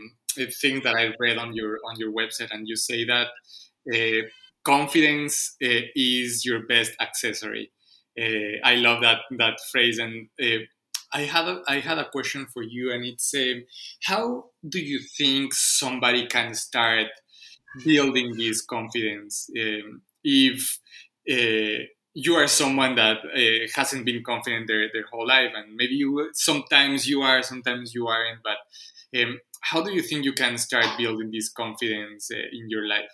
[0.61, 3.29] things that I read on your on your website, and you say that
[3.93, 4.27] uh,
[4.65, 7.71] confidence uh, is your best accessory.
[8.19, 10.65] Uh, I love that that phrase, and uh,
[11.13, 13.65] I had a, I had a question for you, and it's um,
[14.05, 17.09] how do you think somebody can start
[17.85, 20.79] building this confidence um, if
[21.31, 21.85] uh,
[22.15, 26.31] you are someone that uh, hasn't been confident their, their whole life and maybe you
[26.35, 28.59] sometimes you are sometimes you aren't but
[29.21, 33.11] um, how do you think you can start building this confidence uh, in your life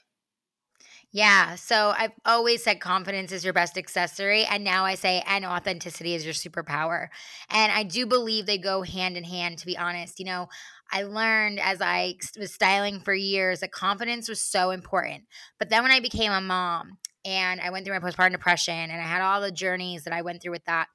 [1.14, 1.54] yeah.
[1.54, 4.44] So I've always said confidence is your best accessory.
[4.46, 7.06] And now I say, and authenticity is your superpower.
[7.48, 10.18] And I do believe they go hand in hand, to be honest.
[10.18, 10.48] You know,
[10.90, 15.22] I learned as I was styling for years that confidence was so important.
[15.60, 19.00] But then when I became a mom and I went through my postpartum depression and
[19.00, 20.88] I had all the journeys that I went through with that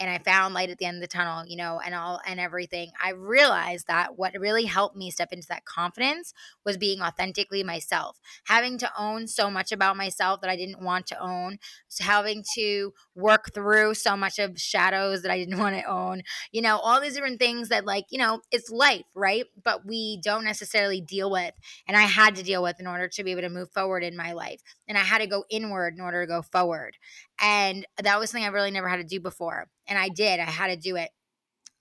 [0.00, 2.40] and I found light at the end of the tunnel, you know, and all and
[2.40, 2.90] everything.
[3.02, 6.32] I realized that what really helped me step into that confidence
[6.64, 11.06] was being authentically myself, having to own so much about myself that I didn't want
[11.08, 11.58] to own,
[12.00, 16.62] having to work through so much of shadows that I didn't want to own, you
[16.62, 19.44] know, all these different things that like, you know, it's life, right?
[19.62, 21.52] But we don't necessarily deal with
[21.86, 24.16] and I had to deal with in order to be able to move forward in
[24.16, 24.62] my life.
[24.88, 26.96] And I had to go inward in order to go forward.
[27.40, 29.68] And that was something I really never had to do before.
[29.86, 31.10] And I did, I had to do it.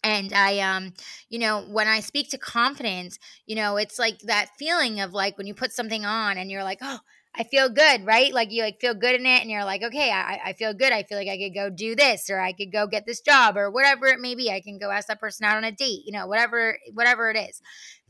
[0.03, 0.93] and i um
[1.29, 5.37] you know when i speak to confidence you know it's like that feeling of like
[5.37, 6.99] when you put something on and you're like oh
[7.35, 8.33] I feel good, right?
[8.33, 10.91] Like you like feel good in it and you're like, okay, I, I feel good.
[10.91, 13.55] I feel like I could go do this or I could go get this job
[13.55, 14.49] or whatever it may be.
[14.51, 17.37] I can go ask that person out on a date, you know, whatever, whatever it
[17.37, 17.61] is.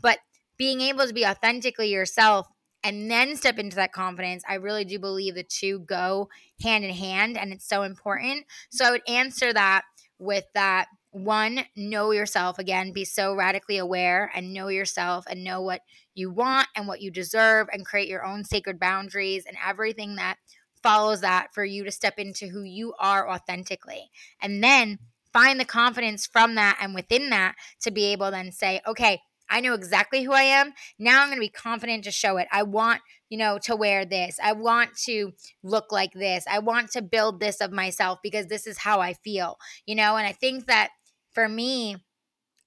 [0.02, 0.20] But
[0.58, 2.48] being able to be authentically yourself
[2.84, 6.30] and then step into that confidence, I really do believe the two go
[6.62, 8.46] hand in hand and it's so important.
[8.70, 9.84] So I would answer that
[10.18, 15.62] with that one, know yourself again, be so radically aware and know yourself and know
[15.62, 15.82] what
[16.14, 20.38] you want and what you deserve and create your own sacred boundaries and everything that
[20.84, 24.12] follows that for you to step into who you are authentically.
[24.42, 25.00] And then
[25.34, 29.62] find the confidence from that and within that to be able then say, okay, I
[29.62, 30.74] know exactly who I am.
[30.98, 32.48] Now I'm going to be confident to show it.
[32.52, 34.38] I want, you know, to wear this.
[34.42, 35.32] I want to
[35.64, 36.46] look like this.
[36.50, 40.18] I want to build this of myself because this is how I feel, you know,
[40.18, 40.90] and I think that
[41.34, 41.98] for me,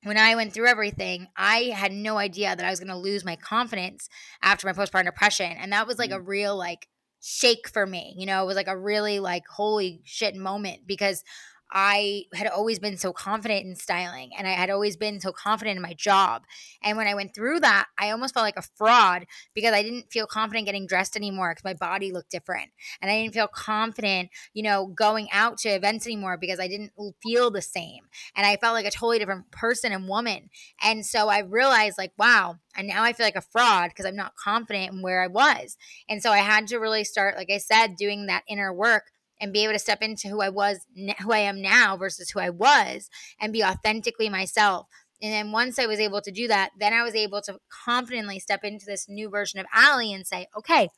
[0.04, 3.24] when I went through everything, I had no idea that I was going to lose
[3.24, 4.08] my confidence
[4.42, 5.52] after my postpartum depression.
[5.52, 6.26] And that was like a mm.
[6.26, 6.88] real, like,
[7.20, 8.14] shake for me.
[8.18, 11.22] You know, it was like a really, like, holy shit moment because
[11.72, 15.76] I had always been so confident in styling and I had always been so confident
[15.76, 16.42] in my job.
[16.82, 20.12] And when I went through that, I almost felt like a fraud because I didn't
[20.12, 22.70] feel confident getting dressed anymore because my body looked different.
[23.00, 26.92] And I didn't feel confident, you know, going out to events anymore because I didn't
[27.22, 28.04] feel the same.
[28.36, 30.50] And I felt like a totally different person and woman.
[30.82, 34.16] And so I realized, like, wow, and now I feel like a fraud because I'm
[34.16, 35.76] not confident in where I was.
[36.08, 39.04] And so I had to really start, like I said, doing that inner work
[39.42, 40.86] and be able to step into who I was,
[41.20, 44.86] who I am now versus who I was and be authentically myself.
[45.20, 48.38] And then once I was able to do that, then I was able to confidently
[48.38, 50.88] step into this new version of Ali and say, okay,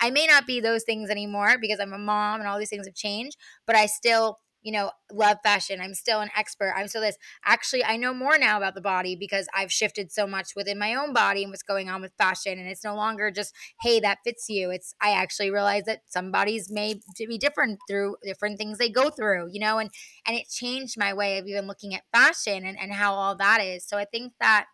[0.00, 2.86] I may not be those things anymore because I'm a mom and all these things
[2.86, 3.36] have changed,
[3.66, 5.80] but I still you know, love fashion.
[5.80, 6.72] I'm still an expert.
[6.76, 7.16] I'm still this.
[7.44, 10.94] Actually, I know more now about the body because I've shifted so much within my
[10.94, 12.58] own body and what's going on with fashion.
[12.58, 14.70] And it's no longer just, hey, that fits you.
[14.70, 19.10] It's I actually realize that some bodies may be different through different things they go
[19.10, 19.90] through, you know, and
[20.26, 23.60] and it changed my way of even looking at fashion and, and how all that
[23.62, 23.84] is.
[23.86, 24.66] So I think that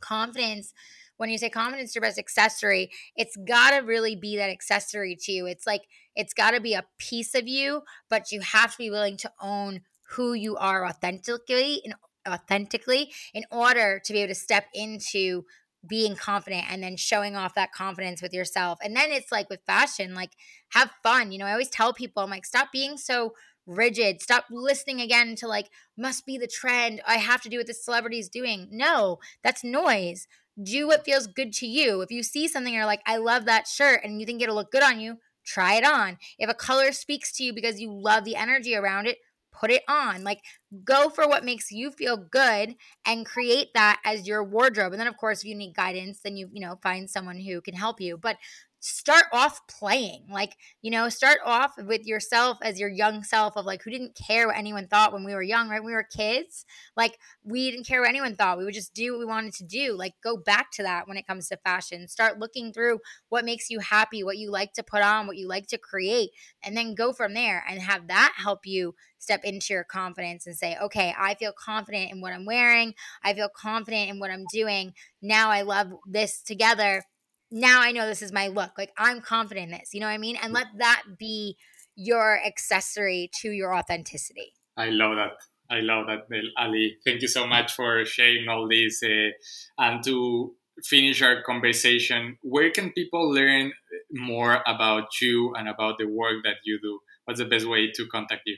[0.00, 0.72] confidence
[1.18, 5.16] when you say confidence is your best accessory, it's got to really be that accessory
[5.20, 5.46] to you.
[5.46, 5.82] It's like
[6.16, 9.32] it's got to be a piece of you, but you have to be willing to
[9.40, 11.94] own who you are authentically and
[12.26, 15.44] authentically in order to be able to step into
[15.88, 18.78] being confident and then showing off that confidence with yourself.
[18.82, 20.32] And then it's like with fashion, like
[20.70, 21.30] have fun.
[21.30, 23.34] You know, I always tell people, I'm like, stop being so
[23.66, 24.20] rigid.
[24.20, 27.00] Stop listening again to like, must be the trend.
[27.06, 28.68] I have to do what this celebrity is doing.
[28.70, 30.26] No, that's noise
[30.62, 32.00] do what feels good to you.
[32.00, 34.72] If you see something you're like, I love that shirt and you think it'll look
[34.72, 36.18] good on you, try it on.
[36.38, 39.18] If a color speaks to you because you love the energy around it,
[39.52, 40.22] put it on.
[40.22, 40.40] Like
[40.84, 42.74] go for what makes you feel good
[43.06, 44.92] and create that as your wardrobe.
[44.92, 47.60] And then of course, if you need guidance, then you, you know, find someone who
[47.60, 48.16] can help you.
[48.16, 48.36] But
[48.80, 53.66] start off playing like you know start off with yourself as your young self of
[53.66, 55.80] like who didn't care what anyone thought when we were young right?
[55.80, 56.64] When we were kids
[56.96, 58.58] like we didn't care what anyone thought.
[58.58, 59.96] We would just do what we wanted to do.
[59.96, 62.06] Like go back to that when it comes to fashion.
[62.06, 63.00] Start looking through
[63.30, 66.30] what makes you happy what you like to put on what you like to create
[66.62, 70.56] and then go from there and have that help you step into your confidence and
[70.56, 72.94] say okay i feel confident in what i'm wearing.
[73.24, 74.94] I feel confident in what i'm doing.
[75.20, 77.02] Now i love this together
[77.50, 78.72] now I know this is my look.
[78.76, 79.94] Like I'm confident in this.
[79.94, 80.36] You know what I mean?
[80.42, 81.56] And let that be
[81.96, 84.52] your accessory to your authenticity.
[84.76, 85.32] I love that.
[85.70, 86.20] I love that,
[86.56, 86.96] Ali.
[87.04, 89.02] Thank you so much for sharing all this.
[89.02, 89.30] Uh,
[89.78, 93.72] and to finish our conversation, where can people learn
[94.10, 97.00] more about you and about the work that you do?
[97.24, 98.56] What's the best way to contact you?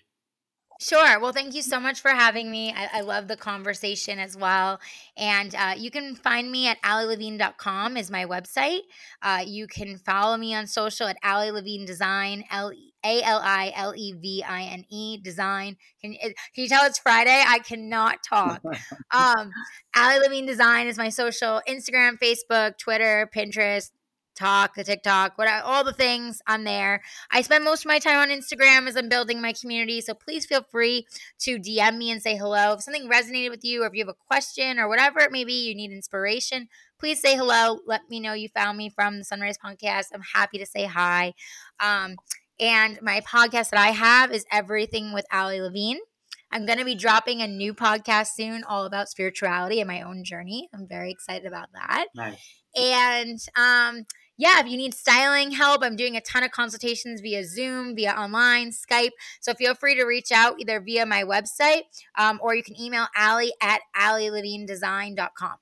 [0.83, 1.21] Sure.
[1.21, 2.73] Well, thank you so much for having me.
[2.75, 4.81] I, I love the conversation as well.
[5.15, 8.81] And uh, you can find me at alilevine.com is my website.
[9.21, 12.73] Uh, you can follow me on social at Ali Levine Design, L
[13.05, 15.77] A L I L E V I N E Design.
[16.01, 17.45] Can, can you tell it's Friday?
[17.47, 18.63] I cannot talk.
[19.11, 19.51] um,
[19.95, 23.91] Ali Levine Design is my social Instagram, Facebook, Twitter, Pinterest,
[24.41, 27.03] Talk, the TikTok, what all the things on there.
[27.31, 30.01] I spend most of my time on Instagram as I'm building my community.
[30.01, 31.07] So please feel free
[31.41, 32.73] to DM me and say hello.
[32.73, 35.45] If something resonated with you, or if you have a question or whatever it may
[35.45, 36.69] be, you need inspiration,
[36.99, 37.81] please say hello.
[37.87, 40.07] Let me know you found me from the Sunrise Podcast.
[40.15, 41.35] I'm happy to say hi.
[41.79, 42.17] Um,
[42.59, 45.99] and my podcast that I have is Everything with Ali Levine.
[46.53, 50.25] I'm going to be dropping a new podcast soon all about spirituality and my own
[50.25, 50.69] journey.
[50.75, 52.07] I'm very excited about that.
[52.15, 52.39] Nice.
[52.77, 54.07] And um,
[54.41, 58.13] yeah, if you need styling help, I'm doing a ton of consultations via Zoom, via
[58.13, 59.11] online, Skype.
[59.43, 61.83] So feel free to reach out either via my website
[62.17, 65.57] um, or you can email Ali at AliLevineDesign.com.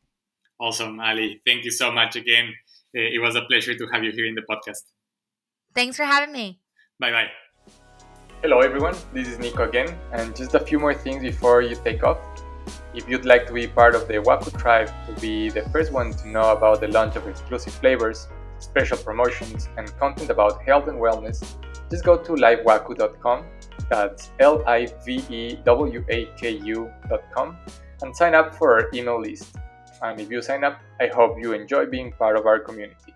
[0.60, 1.40] Awesome, Ali.
[1.44, 2.54] Thank you so much again.
[2.94, 4.84] It was a pleasure to have you here in the podcast.
[5.74, 6.60] Thanks for having me.
[7.00, 7.26] Bye bye.
[8.42, 8.94] Hello, everyone.
[9.12, 12.18] This is Nico again, and just a few more things before you take off.
[12.94, 16.12] If you'd like to be part of the Waku tribe to be the first one
[16.12, 18.28] to know about the launch of exclusive flavors,
[18.58, 21.56] special promotions, and content about health and wellness,
[21.90, 23.44] just go to livewaku.com.
[23.90, 27.56] That's L I V E W A K U.com
[28.02, 29.56] and sign up for our email list.
[30.02, 33.14] And if you sign up, I hope you enjoy being part of our community.